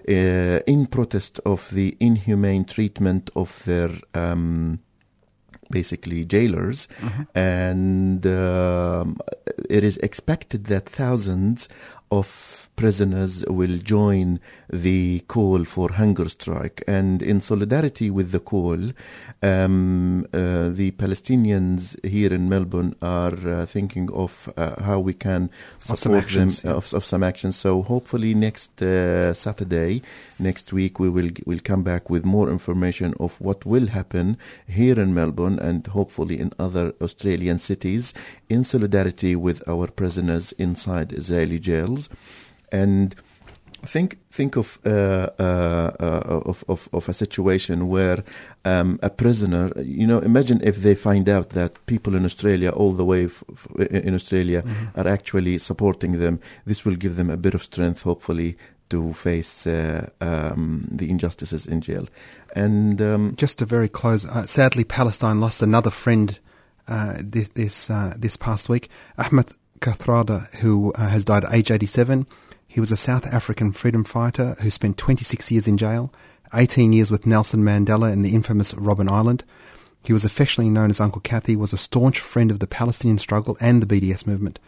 uh, 0.09 0.59
in 0.65 0.87
protest 0.87 1.39
of 1.45 1.69
the 1.69 1.95
inhumane 1.99 2.65
treatment 2.65 3.29
of 3.35 3.63
their 3.65 3.91
um, 4.15 4.79
basically 5.69 6.25
jailers, 6.25 6.87
and 7.35 8.25
um, 8.25 9.17
it 9.69 9.83
is 9.83 9.97
expected 9.97 10.65
that 10.65 10.89
thousands 10.89 11.69
of 12.19 12.27
prisoners 12.75 13.45
will 13.47 13.77
join 13.77 14.39
the 14.69 15.19
call 15.27 15.63
for 15.63 15.91
hunger 15.93 16.27
strike. 16.29 16.83
And 16.87 17.21
in 17.21 17.41
solidarity 17.41 18.09
with 18.09 18.31
the 18.31 18.39
call, 18.39 18.79
um, 19.41 20.25
uh, 20.33 20.69
the 20.69 20.91
Palestinians 20.91 21.81
here 22.03 22.33
in 22.33 22.49
Melbourne 22.49 22.95
are 23.01 23.37
uh, 23.47 23.65
thinking 23.65 24.11
of 24.11 24.51
uh, 24.57 24.81
how 24.81 24.99
we 24.99 25.13
can 25.13 25.43
Of 25.43 25.81
support 25.81 25.99
some 25.99 26.15
actions, 26.15 26.61
them 26.61 26.71
yeah. 26.71 26.77
of, 26.77 26.93
of 26.93 27.05
some 27.05 27.23
actions. 27.23 27.55
So 27.55 27.81
hopefully 27.83 28.33
next 28.33 28.81
uh, 28.81 29.33
Saturday, 29.33 30.01
next 30.39 30.73
week, 30.73 30.99
we 30.99 31.09
will 31.09 31.29
will 31.45 31.63
come 31.63 31.83
back 31.83 32.09
with 32.09 32.25
more 32.25 32.49
information 32.49 33.13
of 33.19 33.39
what 33.39 33.65
will 33.65 33.87
happen 33.87 34.37
here 34.67 34.99
in 34.99 35.13
Melbourne 35.13 35.59
and 35.59 35.85
hopefully 35.87 36.39
in 36.39 36.51
other 36.57 36.93
Australian 37.01 37.59
cities 37.59 38.13
in 38.49 38.63
solidarity 38.63 39.35
with 39.35 39.61
our 39.67 39.87
prisoners 39.87 40.53
inside 40.53 41.11
Israeli 41.13 41.59
jails. 41.59 42.02
And 42.71 43.15
think 43.85 44.17
think 44.31 44.55
of 44.57 44.79
uh, 44.85 44.89
uh, 45.39 45.91
uh, 45.99 46.41
of, 46.45 46.63
of 46.67 46.89
of 46.91 47.09
a 47.09 47.13
situation 47.13 47.87
where 47.89 48.23
um, 48.65 48.97
a 49.03 49.09
prisoner, 49.09 49.71
you 49.81 50.07
know, 50.07 50.19
imagine 50.19 50.61
if 50.63 50.77
they 50.77 50.95
find 50.95 51.27
out 51.27 51.49
that 51.49 51.85
people 51.85 52.15
in 52.15 52.25
Australia, 52.25 52.69
all 52.69 52.93
the 52.93 53.05
way 53.05 53.25
f- 53.25 53.43
f- 53.51 53.87
in 53.89 54.15
Australia, 54.15 54.63
are 54.95 55.07
actually 55.07 55.57
supporting 55.59 56.19
them. 56.19 56.39
This 56.65 56.85
will 56.85 56.95
give 56.95 57.15
them 57.15 57.29
a 57.29 57.37
bit 57.37 57.53
of 57.53 57.63
strength, 57.63 58.03
hopefully, 58.03 58.57
to 58.89 59.13
face 59.13 59.67
uh, 59.67 60.09
um, 60.21 60.87
the 60.91 61.09
injustices 61.09 61.65
in 61.67 61.81
jail. 61.81 62.07
And 62.55 63.01
um, 63.01 63.33
Just 63.35 63.57
to 63.57 63.65
very 63.65 63.89
close, 63.89 64.25
uh, 64.25 64.45
sadly, 64.45 64.83
Palestine 64.83 65.39
lost 65.39 65.61
another 65.61 65.91
friend 65.91 66.39
uh, 66.87 67.15
this 67.19 67.49
this, 67.49 67.89
uh, 67.89 68.13
this 68.17 68.37
past 68.37 68.69
week. 68.69 68.89
Ahmed 69.17 69.51
Kathrada, 69.79 70.53
who 70.57 70.93
uh, 70.93 71.09
has 71.09 71.25
died 71.25 71.43
at 71.43 71.53
age 71.53 71.71
87. 71.71 72.27
He 72.67 72.79
was 72.79 72.91
a 72.91 72.97
South 72.97 73.25
African 73.27 73.71
freedom 73.71 74.03
fighter 74.03 74.55
who 74.61 74.69
spent 74.69 74.97
26 74.97 75.51
years 75.51 75.67
in 75.67 75.77
jail, 75.77 76.11
18 76.53 76.93
years 76.93 77.11
with 77.11 77.27
Nelson 77.27 77.63
Mandela 77.63 78.11
in 78.11 78.21
the 78.21 78.33
infamous 78.33 78.73
Robben 78.73 79.11
Island. 79.11 79.43
He 80.03 80.13
was 80.13 80.25
affectionately 80.25 80.71
known 80.71 80.89
as 80.89 80.99
Uncle 80.99 81.21
Kathy, 81.21 81.55
was 81.55 81.73
a 81.73 81.77
staunch 81.77 82.19
friend 82.19 82.51
of 82.51 82.59
the 82.59 82.67
Palestinian 82.67 83.17
struggle 83.17 83.57
and 83.61 83.81
the 83.81 83.85
BDS 83.85 84.27
movement. 84.27 84.59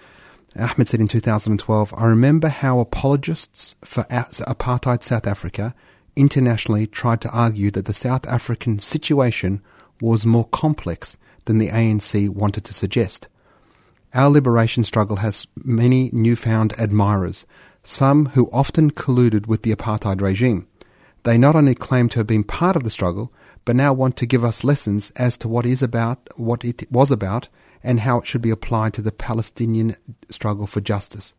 Ahmed 0.57 0.87
said 0.87 1.01
in 1.01 1.07
2012, 1.07 1.93
I 1.97 2.05
remember 2.05 2.47
how 2.47 2.79
apologists 2.79 3.75
for 3.83 4.03
apartheid 4.03 5.03
South 5.03 5.27
Africa 5.27 5.75
internationally 6.15 6.87
tried 6.87 7.19
to 7.21 7.31
argue 7.31 7.71
that 7.71 7.85
the 7.85 7.93
South 7.93 8.25
African 8.27 8.79
situation 8.79 9.61
was 9.99 10.25
more 10.25 10.45
complex 10.45 11.17
than 11.45 11.57
the 11.57 11.69
ANC 11.69 12.29
wanted 12.29 12.63
to 12.65 12.73
suggest. 12.73 13.27
Our 14.15 14.29
liberation 14.29 14.85
struggle 14.85 15.17
has 15.17 15.45
many 15.65 16.09
newfound 16.13 16.73
admirers, 16.79 17.45
some 17.83 18.27
who 18.27 18.49
often 18.53 18.91
colluded 18.91 19.45
with 19.45 19.63
the 19.63 19.75
apartheid 19.75 20.21
regime. 20.21 20.67
They 21.23 21.37
not 21.37 21.57
only 21.57 21.75
claim 21.75 22.07
to 22.09 22.19
have 22.19 22.27
been 22.27 22.45
part 22.45 22.77
of 22.77 22.85
the 22.85 22.89
struggle, 22.89 23.33
but 23.65 23.75
now 23.75 23.91
want 23.91 24.15
to 24.17 24.25
give 24.25 24.45
us 24.45 24.63
lessons 24.63 25.11
as 25.17 25.35
to 25.39 25.49
what 25.49 25.65
is 25.65 25.81
about, 25.81 26.29
what 26.37 26.63
it 26.63 26.89
was 26.89 27.11
about, 27.11 27.49
and 27.83 27.99
how 27.99 28.19
it 28.19 28.25
should 28.25 28.41
be 28.41 28.51
applied 28.51 28.93
to 28.93 29.01
the 29.01 29.11
Palestinian 29.11 29.97
struggle 30.29 30.65
for 30.65 30.79
justice. 30.79 31.35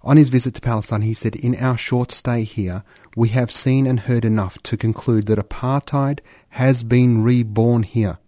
On 0.00 0.16
his 0.16 0.30
visit 0.30 0.54
to 0.54 0.62
Palestine, 0.62 1.02
he 1.02 1.12
said, 1.12 1.36
In 1.36 1.54
our 1.56 1.76
short 1.76 2.10
stay 2.10 2.44
here, 2.44 2.84
we 3.16 3.28
have 3.30 3.50
seen 3.50 3.86
and 3.86 4.00
heard 4.00 4.24
enough 4.24 4.62
to 4.62 4.78
conclude 4.78 5.26
that 5.26 5.38
apartheid 5.38 6.20
has 6.50 6.84
been 6.84 7.22
reborn 7.22 7.82
here. 7.82 8.18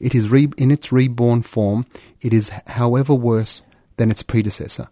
It 0.00 0.14
is 0.14 0.28
re- 0.28 0.48
in 0.58 0.70
its 0.70 0.92
reborn 0.92 1.42
form, 1.42 1.86
it 2.20 2.32
is, 2.32 2.50
however, 2.66 3.14
worse 3.14 3.62
than 3.96 4.10
its 4.10 4.22
predecessor. 4.22 4.88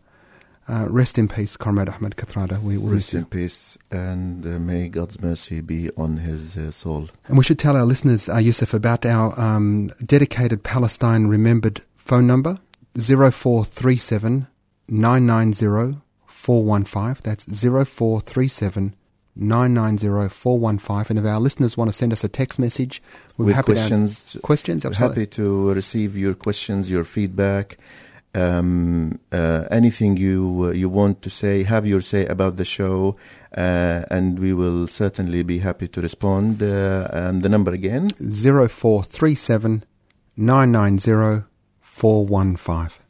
Uh, 0.68 0.86
rest 0.88 1.18
in 1.18 1.26
peace, 1.26 1.56
Comrade 1.56 1.88
Ahmed 1.88 2.14
Kathrada. 2.16 2.62
We 2.62 2.78
will 2.78 2.90
rest 2.90 3.14
in 3.14 3.24
peace, 3.24 3.76
and 3.90 4.46
uh, 4.46 4.60
may 4.60 4.88
God's 4.88 5.20
mercy 5.20 5.60
be 5.60 5.90
on 5.96 6.18
his 6.18 6.56
uh, 6.56 6.70
soul. 6.70 7.08
And 7.26 7.36
we 7.36 7.42
should 7.42 7.58
tell 7.58 7.76
our 7.76 7.84
listeners, 7.84 8.28
uh, 8.28 8.36
Yusuf, 8.36 8.72
about 8.72 9.04
our 9.04 9.38
um, 9.38 9.88
dedicated 10.04 10.62
Palestine 10.62 11.26
Remembered 11.26 11.80
phone 11.96 12.28
number, 12.28 12.58
0437 12.94 14.46
990 14.88 15.98
415. 16.26 17.22
That's 17.24 17.44
0437 17.44 18.94
990 19.34 20.28
415. 20.28 21.16
And 21.16 21.24
if 21.24 21.30
our 21.30 21.40
listeners 21.40 21.76
want 21.76 21.90
to 21.90 21.96
send 21.96 22.12
us 22.12 22.22
a 22.24 22.28
text 22.28 22.58
message, 22.58 23.02
we're 23.36 23.46
With 23.46 23.54
happy 23.56 23.72
questions, 23.72 24.32
to... 24.32 24.40
Questions, 24.40 24.84
absolutely. 24.84 25.22
happy 25.22 25.26
to 25.36 25.72
receive 25.72 26.16
your 26.16 26.34
questions, 26.34 26.90
your 26.90 27.04
feedback, 27.04 27.78
um, 28.34 29.18
uh, 29.30 29.64
anything 29.70 30.16
you 30.16 30.66
uh, 30.66 30.70
you 30.70 30.88
want 30.88 31.22
to 31.22 31.30
say, 31.30 31.62
have 31.64 31.86
your 31.86 32.00
say 32.00 32.26
about 32.26 32.56
the 32.56 32.64
show, 32.64 33.16
uh, 33.56 34.04
and 34.10 34.38
we 34.38 34.52
will 34.52 34.86
certainly 34.86 35.42
be 35.42 35.58
happy 35.58 35.88
to 35.88 36.00
respond. 36.00 36.62
Uh, 36.62 37.08
and 37.12 37.42
the 37.42 37.48
number 37.48 37.72
again, 37.72 38.10
0437 38.18 39.84
990 40.36 41.46
415. 41.80 43.01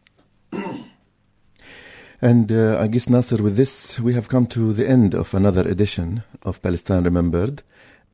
And 2.25 2.53
uh, 2.53 2.79
I 2.79 2.87
guess 2.87 3.11
Nasser, 3.11 3.43
with 3.43 3.57
this 3.57 3.99
we 3.99 4.15
have 4.15 4.29
come 4.29 4.47
to 4.47 4.73
the 4.73 4.89
end 4.89 5.13
of 5.13 5.35
another 5.35 5.69
edition 5.69 6.23
of 6.45 6.63
Palestine 6.63 7.03
Remembered, 7.03 7.65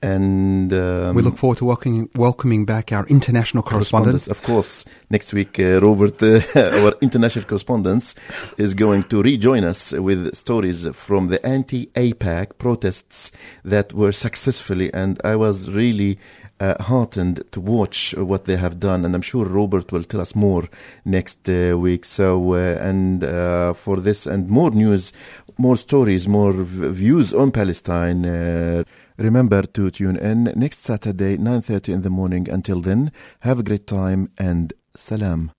and 0.01 0.73
um, 0.73 1.14
we 1.14 1.21
look 1.21 1.37
forward 1.37 1.59
to 1.59 1.66
welcoming, 1.66 2.09
welcoming 2.14 2.64
back 2.64 2.90
our 2.90 3.07
international 3.09 3.62
correspondents. 3.62 4.27
Of 4.27 4.42
course, 4.42 4.87
next 5.11 5.35
week, 5.35 5.61
uh, 5.61 5.81
Robert, 5.81 6.23
uh, 6.23 6.40
our 6.57 6.94
international 7.03 7.44
correspondent, 7.44 8.14
is 8.57 8.73
going 8.73 9.03
to 9.05 9.23
rejoin 9.23 9.64
us 9.64 9.92
with 9.92 10.35
stories 10.35 10.88
from 10.94 11.29
the 11.29 11.44
anti-AIPAC 11.44 12.57
protests 12.57 13.31
that 13.62 13.92
were 13.92 14.12
successfully, 14.12 14.90
and 14.94 15.21
I 15.23 15.37
was 15.37 15.71
really 15.71 16.18
uh, 16.61 16.83
heartened 16.83 17.42
to 17.53 17.61
watch 17.61 18.14
what 18.16 18.44
they 18.44 18.57
have 18.57 18.81
done, 18.81 19.05
and 19.05 19.14
I'm 19.14 19.23
sure 19.23 19.44
Robert 19.44 19.92
will 19.92 20.05
tell 20.05 20.21
us 20.21 20.35
more 20.35 20.64
next 21.05 21.49
uh, 21.49 21.79
week. 21.79 22.05
So, 22.05 22.55
uh, 22.55 22.79
and 22.81 23.23
uh, 23.25 23.75
for 23.75 23.97
this 24.01 24.27
and 24.27 24.49
more 24.49 24.71
news, 24.71 25.12
more 25.59 25.77
stories, 25.77 26.27
more 26.29 26.53
v- 26.53 26.88
views 26.88 27.33
on 27.33 27.51
Palestine. 27.51 28.25
Uh, 28.25 28.85
remember 29.16 29.62
to 29.62 29.90
tune 29.90 30.16
in 30.16 30.53
next 30.57 30.85
Saturday, 30.85 31.37
9:30 31.37 31.92
in 31.92 32.03
the 32.03 32.11
morning. 32.11 32.49
Until 32.49 32.81
then, 32.81 33.11
have 33.40 33.61
a 33.61 33.62
great 33.62 33.87
time 33.87 34.31
and 34.38 34.73
salam. 34.97 35.53